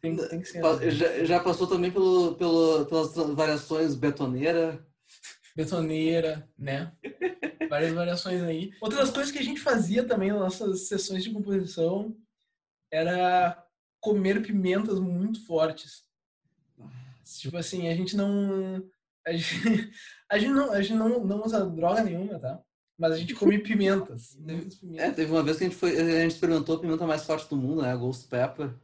Tem, 0.00 0.16
tem 0.16 0.40
que 0.40 0.48
ser. 0.48 0.90
Já, 0.90 1.24
já 1.24 1.40
passou 1.40 1.66
também 1.66 1.90
pelo, 1.90 2.34
pelo, 2.34 2.84
pelas 2.86 3.14
variações 3.34 3.94
betoneira. 3.94 4.86
Betoneira, 5.56 6.48
né? 6.58 6.92
Várias 7.70 7.92
variações 7.92 8.42
aí. 8.42 8.72
Outras 8.80 9.10
coisas 9.10 9.32
que 9.32 9.38
a 9.38 9.42
gente 9.42 9.60
fazia 9.60 10.04
também 10.04 10.30
nas 10.30 10.40
nossas 10.40 10.88
sessões 10.88 11.24
de 11.24 11.30
composição 11.30 12.14
era 12.92 13.64
comer 14.00 14.42
pimentas 14.42 15.00
muito 15.00 15.44
fortes. 15.46 16.04
Tipo 17.40 17.56
assim, 17.56 17.88
a 17.88 17.94
gente 17.94 18.14
não. 18.14 18.84
A 19.26 19.32
gente, 19.32 19.90
a 20.30 20.38
gente 20.38 20.52
não, 20.52 20.70
a 20.70 20.82
gente 20.82 20.94
não, 20.94 21.24
não 21.24 21.42
usa 21.42 21.64
droga 21.64 22.04
nenhuma, 22.04 22.38
tá? 22.38 22.62
Mas 22.98 23.12
a 23.12 23.16
gente 23.16 23.34
come 23.34 23.58
pimentas. 23.58 24.38
É, 24.96 25.10
teve 25.10 25.32
uma 25.32 25.42
vez 25.42 25.58
que 25.58 25.64
a 25.64 25.68
gente, 25.68 25.78
foi, 25.78 25.96
a 25.96 26.20
gente 26.22 26.34
experimentou 26.34 26.76
a 26.76 26.80
pimenta 26.80 27.06
mais 27.06 27.24
forte 27.24 27.48
do 27.48 27.56
mundo, 27.56 27.82
né? 27.82 27.90
A 27.90 27.96
Ghost 27.96 28.28
Pepper. 28.28 28.74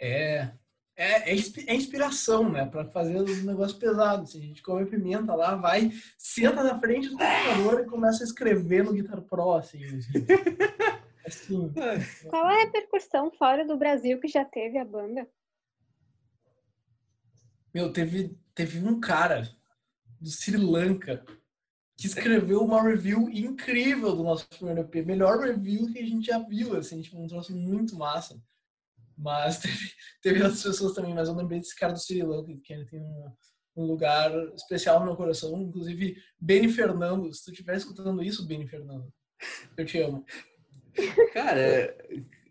É. 0.00 0.50
É, 0.98 1.30
é, 1.30 1.34
é 1.34 1.74
inspiração, 1.74 2.50
né? 2.50 2.64
Pra 2.64 2.86
fazer 2.86 3.16
os 3.16 3.44
negócios 3.44 3.78
pesados. 3.78 4.30
Assim, 4.30 4.38
a 4.38 4.46
gente 4.46 4.62
come 4.62 4.86
pimenta 4.86 5.34
lá, 5.34 5.54
vai, 5.54 5.92
senta 6.16 6.62
na 6.62 6.78
frente 6.78 7.08
do 7.08 7.18
computador 7.18 7.80
e 7.80 7.86
começa 7.86 8.22
a 8.22 8.26
escrever 8.26 8.82
no 8.82 8.94
Guitar 8.94 9.20
Pro, 9.20 9.54
assim. 9.54 9.82
assim. 11.26 11.72
Qual 12.28 12.46
a 12.46 12.56
repercussão 12.56 13.30
fora 13.30 13.66
do 13.66 13.76
Brasil 13.76 14.18
que 14.18 14.28
já 14.28 14.44
teve 14.44 14.78
a 14.78 14.84
banda? 14.84 15.28
Meu, 17.74 17.92
teve, 17.92 18.34
teve 18.54 18.78
um 18.86 18.98
cara 18.98 19.42
do 20.18 20.30
Sri 20.30 20.56
Lanka 20.56 21.22
que 21.96 22.06
escreveu 22.06 22.62
uma 22.62 22.82
review 22.82 23.30
incrível 23.30 24.14
do 24.14 24.22
nosso 24.22 24.46
primeiro 24.48 24.80
EP. 24.80 25.06
Melhor 25.06 25.38
review 25.38 25.90
que 25.90 25.98
a 25.98 26.06
gente 26.06 26.26
já 26.26 26.38
viu, 26.38 26.76
assim, 26.76 27.00
tipo, 27.00 27.18
um 27.18 27.26
troço 27.26 27.56
muito 27.56 27.96
massa. 27.96 28.38
Mas 29.16 29.58
teve, 29.60 29.90
teve 30.20 30.42
outras 30.42 30.62
pessoas 30.62 30.92
também, 30.92 31.14
mas 31.14 31.28
eu 31.28 31.34
lembrei 31.34 31.58
desse 31.58 31.74
cara 31.74 31.94
do 31.94 31.98
Sri 31.98 32.22
Lanka, 32.22 32.52
que 32.62 32.72
ele 32.72 32.84
tem 32.84 33.00
um, 33.00 33.32
um 33.76 33.86
lugar 33.86 34.30
especial 34.54 35.00
no 35.00 35.06
meu 35.06 35.16
coração. 35.16 35.58
Inclusive, 35.62 36.16
Benny 36.38 36.68
Fernando, 36.68 37.32
se 37.32 37.44
tu 37.44 37.50
estiver 37.50 37.76
escutando 37.76 38.22
isso, 38.22 38.46
Benny 38.46 38.68
Fernando, 38.68 39.10
eu 39.76 39.86
te 39.86 39.98
amo. 39.98 40.22
Cara, 41.32 41.96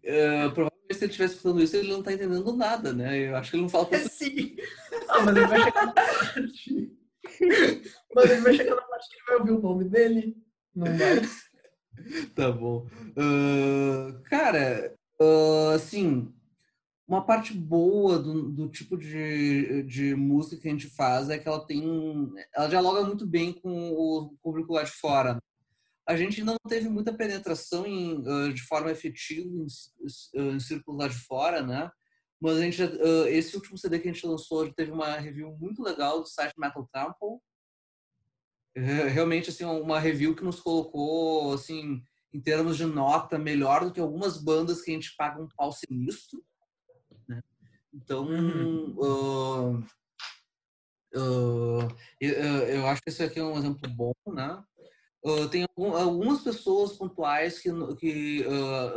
é, 0.03 0.49
provavelmente 0.49 0.75
se 0.91 1.03
ele 1.03 1.11
estiver 1.11 1.25
escutando 1.25 1.61
isso, 1.61 1.75
ele 1.75 1.91
não 1.91 2.01
tá 2.01 2.13
entendendo 2.13 2.55
nada, 2.55 2.93
né? 2.93 3.29
Eu 3.29 3.35
acho 3.35 3.51
que 3.51 3.57
ele 3.57 3.63
não 3.63 3.69
fala 3.69 3.89
É, 3.91 3.99
sim. 3.99 4.55
Ah, 5.07 5.21
mas 5.21 5.35
ele 5.35 5.47
vai 5.47 5.61
chegar 5.63 5.93
parte. 5.93 6.94
Mas 8.13 8.31
ele 8.31 8.41
vai 8.41 8.53
chegar 8.53 8.75
na 8.75 8.81
parte 8.81 9.09
que 9.09 9.15
ele 9.15 9.25
vai 9.27 9.37
ouvir 9.37 9.51
o 9.51 9.61
nome 9.61 9.85
dele. 9.85 10.37
Não 10.75 10.85
vai. 10.85 11.21
Tá 12.35 12.51
bom. 12.51 12.85
Uh, 13.11 14.21
cara, 14.23 14.93
uh, 15.19 15.69
assim, 15.69 16.29
uma 17.07 17.25
parte 17.25 17.53
boa 17.53 18.19
do, 18.19 18.49
do 18.51 18.67
tipo 18.69 18.97
de, 18.97 19.83
de 19.83 20.13
música 20.13 20.57
que 20.57 20.67
a 20.67 20.71
gente 20.71 20.89
faz 20.89 21.29
é 21.29 21.37
que 21.37 21.47
ela 21.47 21.65
tem. 21.65 22.31
Ela 22.53 22.67
dialoga 22.67 23.03
muito 23.03 23.25
bem 23.25 23.53
com 23.53 23.91
o 23.93 24.35
público 24.43 24.73
lá 24.73 24.83
de 24.83 24.91
fora. 24.91 25.39
A 26.05 26.15
gente 26.15 26.41
ainda 26.41 26.51
não 26.51 26.69
teve 26.69 26.89
muita 26.89 27.13
penetração 27.13 27.85
em, 27.85 28.21
de 28.53 28.61
forma 28.63 28.91
efetiva 28.91 29.47
em, 29.47 29.65
em 30.53 30.59
círculos 30.59 30.99
lá 30.99 31.07
de 31.07 31.15
fora, 31.15 31.61
né? 31.61 31.89
Mas 32.45 32.57
a 32.57 32.61
gente, 32.61 32.81
esse 33.29 33.55
último 33.55 33.75
CD 33.75 33.97
que 33.97 34.07
a 34.07 34.13
gente 34.13 34.27
lançou 34.27 34.71
teve 34.71 34.91
uma 34.91 35.17
review 35.17 35.57
muito 35.57 35.81
legal 35.81 36.21
do 36.21 36.27
site 36.27 36.53
Metal 36.59 36.87
Temple. 36.93 37.39
Realmente, 38.75 39.49
assim, 39.49 39.65
uma 39.65 39.99
review 39.99 40.35
que 40.35 40.43
nos 40.43 40.59
colocou, 40.59 41.53
assim, 41.53 42.03
em 42.31 42.39
termos 42.39 42.77
de 42.77 42.85
nota, 42.85 43.39
melhor 43.39 43.85
do 43.85 43.91
que 43.91 43.99
algumas 43.99 44.37
bandas 44.37 44.81
que 44.81 44.91
a 44.91 44.93
gente 44.93 45.15
paga 45.15 45.41
um 45.41 45.47
pau 45.55 45.71
sinistro. 45.71 46.43
Né? 47.27 47.41
Então, 47.91 48.27
uh, 48.95 49.79
uh, 51.15 51.87
eu, 52.19 52.33
eu, 52.33 52.87
acho 52.87 53.01
que 53.01 53.09
esse 53.09 53.23
aqui 53.23 53.39
é 53.39 53.43
um 53.43 53.57
exemplo 53.57 53.89
bom, 53.89 54.13
né? 54.27 54.63
Uh, 55.25 55.49
tem 55.49 55.65
algumas 55.75 56.41
pessoas 56.41 56.93
pontuais 56.93 57.57
que, 57.57 57.71
que 57.95 58.45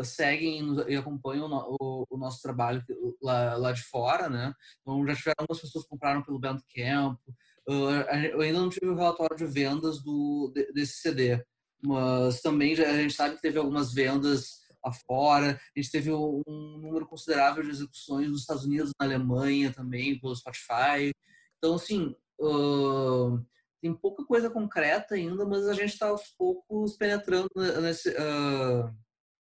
seguem 0.04 0.76
e 0.86 0.94
acompanham 0.94 1.48
o, 1.80 2.06
o, 2.06 2.18
nosso 2.18 2.42
trabalho 2.42 2.84
lá, 3.22 3.56
lá 3.56 3.72
de 3.72 3.82
fora, 3.82 4.28
né? 4.28 4.52
Então, 4.82 5.06
já 5.06 5.16
tiveram 5.16 5.36
algumas 5.38 5.62
pessoas 5.62 5.84
que 5.84 5.90
compraram 5.90 6.22
pelo 6.22 6.38
Bandcamp. 6.38 7.18
eu 7.66 8.40
ainda 8.42 8.60
não 8.60 8.68
tive 8.68 8.88
o 8.88 8.94
relatório 8.94 9.38
de 9.38 9.46
vendas 9.46 10.02
do, 10.02 10.52
desse 10.74 10.98
CD, 10.98 11.42
mas 11.82 12.42
também 12.42 12.74
já, 12.74 12.90
a 12.90 12.96
gente 12.96 13.14
sabe 13.14 13.36
que 13.36 13.42
teve 13.42 13.58
algumas 13.58 13.94
vendas 13.94 14.58
afora. 14.84 15.58
A 15.74 15.80
gente 15.80 15.90
teve 15.90 16.12
um 16.12 16.42
número 16.46 17.06
considerável 17.06 17.62
de 17.62 17.70
execuções 17.70 18.28
nos 18.28 18.42
Estados 18.42 18.66
Unidos, 18.66 18.92
na 19.00 19.06
Alemanha 19.06 19.72
também, 19.72 20.20
pelo 20.20 20.36
Spotify. 20.36 21.10
Então, 21.56 21.76
assim, 21.76 22.14
uh, 22.38 23.42
tem 23.80 23.94
pouca 23.94 24.24
coisa 24.24 24.50
concreta 24.50 25.14
ainda, 25.14 25.44
mas 25.44 25.66
a 25.68 25.72
gente 25.72 25.92
está 25.92 26.08
aos 26.08 26.28
poucos 26.36 26.96
penetrando 26.96 27.48
nesse, 27.80 28.10
uh, 28.10 28.92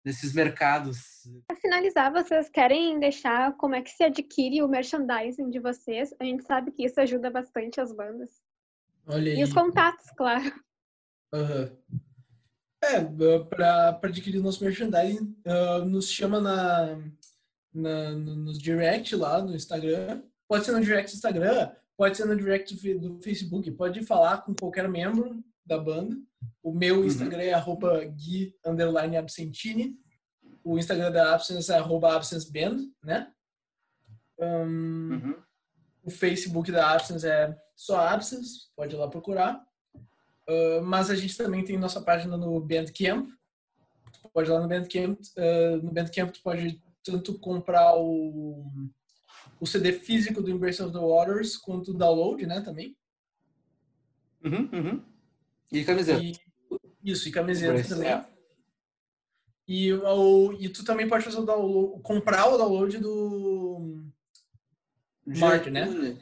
nesses 0.06 0.34
mercados. 0.34 1.28
Para 1.48 1.58
finalizar, 1.58 2.12
vocês 2.12 2.50
querem 2.50 3.00
deixar 3.00 3.56
como 3.58 3.76
é 3.76 3.82
que 3.82 3.89
se 3.89 4.04
adquire 4.04 4.62
o 4.62 4.68
merchandising 4.68 5.50
de 5.50 5.60
vocês? 5.60 6.13
A 6.20 6.24
gente 6.24 6.44
sabe 6.44 6.72
que 6.72 6.86
isso 6.86 7.00
ajuda 7.00 7.30
bastante 7.30 7.82
as 7.82 7.92
bandas. 7.92 8.30
Olha 9.08 9.32
aí. 9.32 9.39
E 9.39 9.44
os 9.44 9.54
contatos, 9.54 10.10
claro. 10.15 10.54
Uhum. 11.34 11.78
É, 12.82 13.04
para 13.42 14.00
adquirir 14.04 14.42
nosso 14.42 14.63
merchandising, 14.63 15.36
uh, 15.46 15.86
nos 15.86 16.10
chama 16.10 16.39
na, 16.39 16.98
na, 17.74 18.12
nos 18.12 18.58
direct 18.58 19.15
lá 19.15 19.42
no 19.42 19.56
Instagram. 19.56 20.24
Pode 20.48 20.65
ser 20.65 20.72
no 20.72 20.82
direct 20.82 21.12
do 21.12 21.15
Instagram, 21.15 21.72
pode 22.00 22.16
ser 22.16 22.24
no 22.24 22.34
direct 22.38 22.74
do 22.98 23.22
Facebook, 23.22 23.70
pode 23.72 24.06
falar 24.06 24.38
com 24.38 24.56
qualquer 24.56 24.88
membro 24.88 25.44
da 25.66 25.78
banda. 25.78 26.16
O 26.64 26.72
meu 26.72 27.00
uhum. 27.00 27.06
Instagram 27.06 27.42
é 27.42 27.54
arroba 27.54 28.06
gui, 28.06 28.56
underline, 28.66 29.18
absentini. 29.18 30.00
O 30.64 30.80
Instagram 30.80 31.12
da 31.12 31.36
Absence 31.36 31.70
é 31.70 31.76
arroba 31.76 32.16
absenceband, 32.16 32.90
né? 33.04 33.30
Um, 34.40 35.12
uhum. 35.12 35.36
O 36.02 36.10
Facebook 36.10 36.72
da 36.72 36.90
Absence 36.94 37.28
é 37.28 37.54
só 37.76 38.00
Absence, 38.08 38.70
pode 38.78 38.96
ir 38.96 38.98
lá 38.98 39.10
procurar. 39.10 39.62
Uh, 40.48 40.82
mas 40.82 41.10
a 41.10 41.16
gente 41.18 41.36
também 41.36 41.66
tem 41.66 41.78
nossa 41.78 42.02
página 42.02 42.38
no 42.38 42.62
Bandcamp. 42.62 43.28
Tu 44.14 44.30
pode 44.34 44.50
ir 44.50 44.54
lá 44.54 44.62
no 44.62 44.70
Bandcamp. 44.70 45.20
Uh, 45.38 45.84
no 45.84 45.92
Bandcamp 45.92 46.32
tu 46.32 46.42
pode 46.42 46.82
tanto 47.04 47.38
comprar 47.40 47.94
o, 47.98 48.72
o 49.60 49.65
CD 49.65 49.93
físico 49.93 50.41
do 50.41 50.50
Embrace 50.50 50.82
of 50.82 50.93
the 50.93 51.00
Waters 51.00 51.58
quanto 51.58 51.91
o 51.91 51.98
download, 51.98 52.45
né, 52.45 52.62
também. 52.62 52.95
Uhum, 54.43 54.69
uhum. 54.72 55.04
E 55.72 55.84
camiseta. 55.84 56.24
E, 56.24 56.36
isso, 57.04 57.28
e 57.28 57.32
camiseta 57.32 57.74
Embrace, 57.74 57.89
também. 57.89 58.10
É. 58.10 58.26
E, 59.67 59.93
o, 59.93 60.54
e 60.54 60.67
tu 60.69 60.84
também 60.84 61.08
pode 61.08 61.24
fazer 61.24 61.38
o 61.38 61.45
download, 61.45 62.02
comprar 62.02 62.48
o 62.48 62.58
download 62.58 62.98
do 62.98 64.04
Mark, 65.26 65.67
né? 65.67 66.17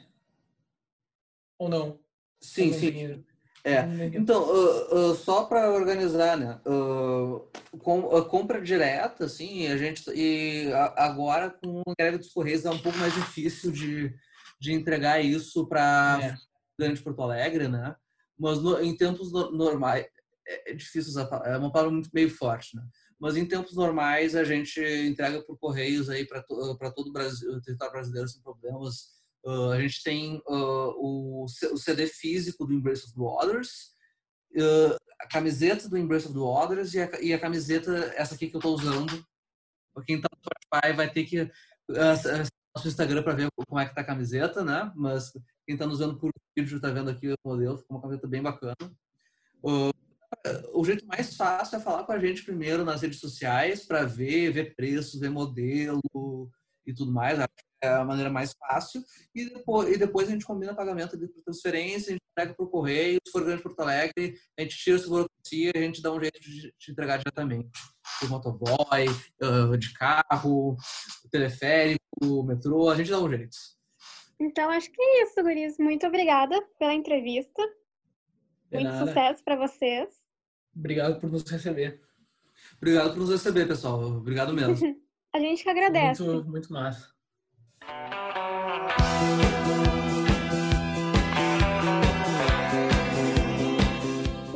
Ou 1.58 1.68
não? 1.68 1.98
Sim, 2.40 2.72
sim. 2.72 3.24
É. 3.64 3.80
Então, 4.14 4.42
uh, 4.42 5.10
uh, 5.10 5.14
só 5.14 5.44
para 5.44 5.70
organizar, 5.72 6.36
né? 6.36 6.60
Uh, 6.64 7.46
com, 7.78 8.02
compra 8.24 8.60
direta, 8.60 9.24
assim, 9.24 9.66
a 9.66 9.76
gente 9.76 10.08
e 10.14 10.72
a, 10.72 11.04
agora 11.06 11.50
com 11.50 11.82
a 11.86 11.94
greve 11.98 12.18
dos 12.18 12.32
Correios 12.32 12.64
é 12.64 12.70
um 12.70 12.78
pouco 12.78 12.98
mais 12.98 13.12
difícil 13.14 13.70
de, 13.70 14.14
de 14.60 14.72
entregar 14.72 15.20
isso 15.20 15.66
para 15.66 16.18
é. 16.22 16.34
Grande 16.78 17.02
Porto 17.02 17.22
Alegre, 17.22 17.68
né? 17.68 17.94
Mas 18.38 18.62
no, 18.62 18.80
em 18.80 18.96
tempos 18.96 19.32
no, 19.32 19.50
normais, 19.50 20.06
é, 20.46 20.70
é, 20.70 20.74
difícil 20.74 21.10
usar, 21.10 21.28
é 21.44 21.56
uma 21.58 21.72
palavra 21.72 21.92
muito 21.92 22.10
meio 22.12 22.30
forte, 22.30 22.76
né? 22.76 22.82
Mas 23.20 23.36
em 23.36 23.44
tempos 23.44 23.74
normais 23.74 24.36
a 24.36 24.44
gente 24.44 24.80
entrega 24.80 25.42
por 25.42 25.58
Correios 25.58 26.08
aí 26.08 26.24
para 26.24 26.40
to, 26.40 26.78
todo 26.94 27.08
o 27.08 27.12
Brasil, 27.12 27.50
o 27.50 27.60
território 27.60 27.92
brasileiro 27.92 28.28
sem 28.28 28.40
problemas 28.40 29.17
Uh, 29.44 29.70
a 29.70 29.80
gente 29.80 30.02
tem 30.02 30.42
uh, 30.46 30.92
o, 30.96 31.44
o, 31.44 31.78
CD 31.78 32.06
físico 32.06 32.66
do 32.66 32.72
Embrace 32.72 33.04
of 33.04 33.14
the 33.14 33.20
Waters, 33.20 33.94
uh, 34.56 34.96
a 35.20 35.28
camiseta 35.28 35.88
do 35.88 35.96
Embrace 35.96 36.26
of 36.26 36.34
the 36.34 36.40
Waters 36.40 36.94
e 36.94 37.00
a, 37.00 37.20
e 37.20 37.32
a, 37.32 37.38
camiseta, 37.38 38.12
essa 38.16 38.34
aqui 38.34 38.48
que 38.48 38.56
eu 38.56 38.58
estou 38.58 38.74
usando. 38.74 39.24
Quem 40.06 40.16
está 40.16 40.28
no 40.32 40.38
Spotify 40.40 40.96
vai 40.96 41.10
ter 41.10 41.24
que 41.24 41.50
acessar 41.90 42.46
o 42.46 42.78
nosso 42.78 42.88
Instagram 42.88 43.22
para 43.22 43.34
ver 43.34 43.48
como 43.56 43.80
é 43.80 43.86
que 43.86 43.94
tá 43.94 44.02
a 44.02 44.04
camiseta, 44.04 44.64
né? 44.64 44.92
Mas 44.94 45.32
quem 45.66 45.74
está 45.74 45.86
nos 45.86 45.98
vendo 45.98 46.16
por 46.16 46.30
vídeo 46.56 46.76
está 46.76 46.90
vendo 46.90 47.10
aqui 47.10 47.28
o 47.28 47.34
modelo, 47.44 47.78
ficou 47.78 47.96
uma 47.96 48.02
camiseta 48.02 48.28
bem 48.28 48.42
bacana. 48.42 48.76
o 50.72 50.84
jeito 50.84 51.04
mais 51.06 51.36
fácil 51.36 51.78
é 51.78 51.80
falar 51.80 52.04
com 52.04 52.12
a 52.12 52.18
gente 52.18 52.44
primeiro 52.44 52.84
nas 52.84 53.02
redes 53.02 53.18
sociais 53.18 53.84
para 53.84 54.04
ver, 54.04 54.52
ver 54.52 54.76
preço, 54.76 55.18
ver 55.18 55.30
modelo, 55.30 56.00
e 56.88 56.94
tudo 56.94 57.12
mais. 57.12 57.38
É 57.82 57.88
a 57.88 58.04
maneira 58.04 58.30
mais 58.30 58.52
fácil. 58.58 59.02
E 59.34 59.44
depois, 59.48 59.88
e 59.88 59.98
depois 59.98 60.28
a 60.28 60.32
gente 60.32 60.44
combina 60.44 60.74
pagamento 60.74 61.16
de 61.16 61.28
transferência, 61.44 62.10
a 62.10 62.12
gente 62.12 62.22
entrega 62.32 62.54
por 62.54 62.70
correio. 62.70 63.20
Se 63.24 63.32
for 63.32 63.44
grande 63.44 63.62
Porto 63.62 63.80
Alegre, 63.80 64.34
a 64.58 64.62
gente 64.62 64.76
tira 64.76 64.96
essa 64.96 65.08
burocracia 65.08 65.72
e 65.74 65.78
a 65.78 65.82
gente 65.82 66.02
dá 66.02 66.12
um 66.12 66.20
jeito 66.20 66.40
de 66.40 66.72
te 66.78 66.90
entregar 66.90 67.18
diretamente. 67.18 67.70
Por 68.20 68.30
motoboy, 68.30 69.06
de 69.78 69.92
carro, 69.94 70.76
teleférico, 71.30 72.42
metrô, 72.44 72.90
a 72.90 72.96
gente 72.96 73.10
dá 73.10 73.20
um 73.20 73.30
jeito. 73.30 73.56
Então, 74.40 74.70
acho 74.70 74.90
que 74.90 75.00
é 75.00 75.22
isso, 75.22 75.42
Guris. 75.42 75.78
Muito 75.78 76.06
obrigada 76.06 76.60
pela 76.78 76.94
entrevista. 76.94 77.62
De 78.70 78.78
Muito 78.78 78.84
nada. 78.84 79.06
sucesso 79.06 79.44
para 79.44 79.56
vocês. 79.56 80.08
Obrigado 80.76 81.18
por 81.20 81.30
nos 81.30 81.42
receber. 81.42 82.00
Obrigado 82.76 83.10
por 83.10 83.18
nos 83.20 83.30
receber, 83.30 83.66
pessoal. 83.66 84.00
Obrigado 84.00 84.52
mesmo. 84.52 84.74
a 85.34 85.40
gente 85.40 85.62
que 85.62 85.68
agradece. 85.68 86.22
Muito, 86.22 86.48
muito 86.48 86.72
massa. 86.72 87.17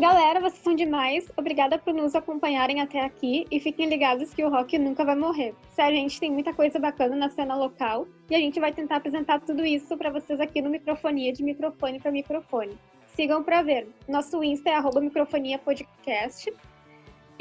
Galera, 0.02 0.40
vocês 0.40 0.62
são 0.64 0.74
demais. 0.74 1.30
Obrigada 1.36 1.78
por 1.78 1.94
nos 1.94 2.16
acompanharem 2.16 2.80
até 2.80 3.00
aqui 3.00 3.46
e 3.48 3.60
fiquem 3.60 3.88
ligados 3.88 4.34
que 4.34 4.44
o 4.44 4.50
rock 4.50 4.76
nunca 4.76 5.04
vai 5.04 5.14
morrer. 5.14 5.54
Se 5.70 5.80
a 5.80 5.92
gente 5.92 6.18
tem 6.18 6.28
muita 6.28 6.52
coisa 6.52 6.80
bacana 6.80 7.14
na 7.14 7.30
cena 7.30 7.54
local 7.54 8.08
e 8.28 8.34
a 8.34 8.38
gente 8.38 8.58
vai 8.58 8.72
tentar 8.72 8.96
apresentar 8.96 9.40
tudo 9.40 9.64
isso 9.64 9.96
para 9.96 10.10
vocês 10.10 10.40
aqui 10.40 10.60
no 10.60 10.70
Microfonia 10.70 11.32
de 11.32 11.44
microfone 11.44 12.00
para 12.00 12.10
microfone. 12.10 12.76
Sigam 13.14 13.44
para 13.44 13.62
ver. 13.62 13.88
Nosso 14.08 14.42
Insta 14.42 14.70
é 14.70 15.00
@microfoniapodcast. 15.00 16.52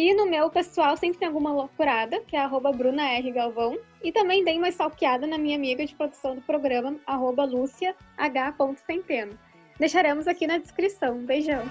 E 0.02 0.16
no 0.16 0.26
meu 0.26 0.50
pessoal 0.50 0.98
sempre 0.98 1.20
tem 1.20 1.28
alguma 1.28 1.54
loucurada, 1.54 2.22
que 2.22 2.36
é 2.36 2.40
arroba 2.40 2.72
Bruna 2.72 3.08
R. 3.08 3.32
Galvão. 3.32 3.78
E 4.04 4.12
também 4.12 4.44
dei 4.44 4.58
uma 4.58 4.70
stalkeada 4.70 5.28
na 5.28 5.38
minha 5.38 5.56
amiga 5.56 5.86
de 5.86 5.94
produção 5.94 6.34
do 6.34 6.42
programa, 6.42 6.96
arroba 7.06 7.46
Lúcia 7.46 7.96
H. 8.18 8.56
Centeno. 8.88 9.38
Deixaremos 9.78 10.28
aqui 10.28 10.48
na 10.48 10.58
descrição. 10.58 11.20
Beijão! 11.20 11.62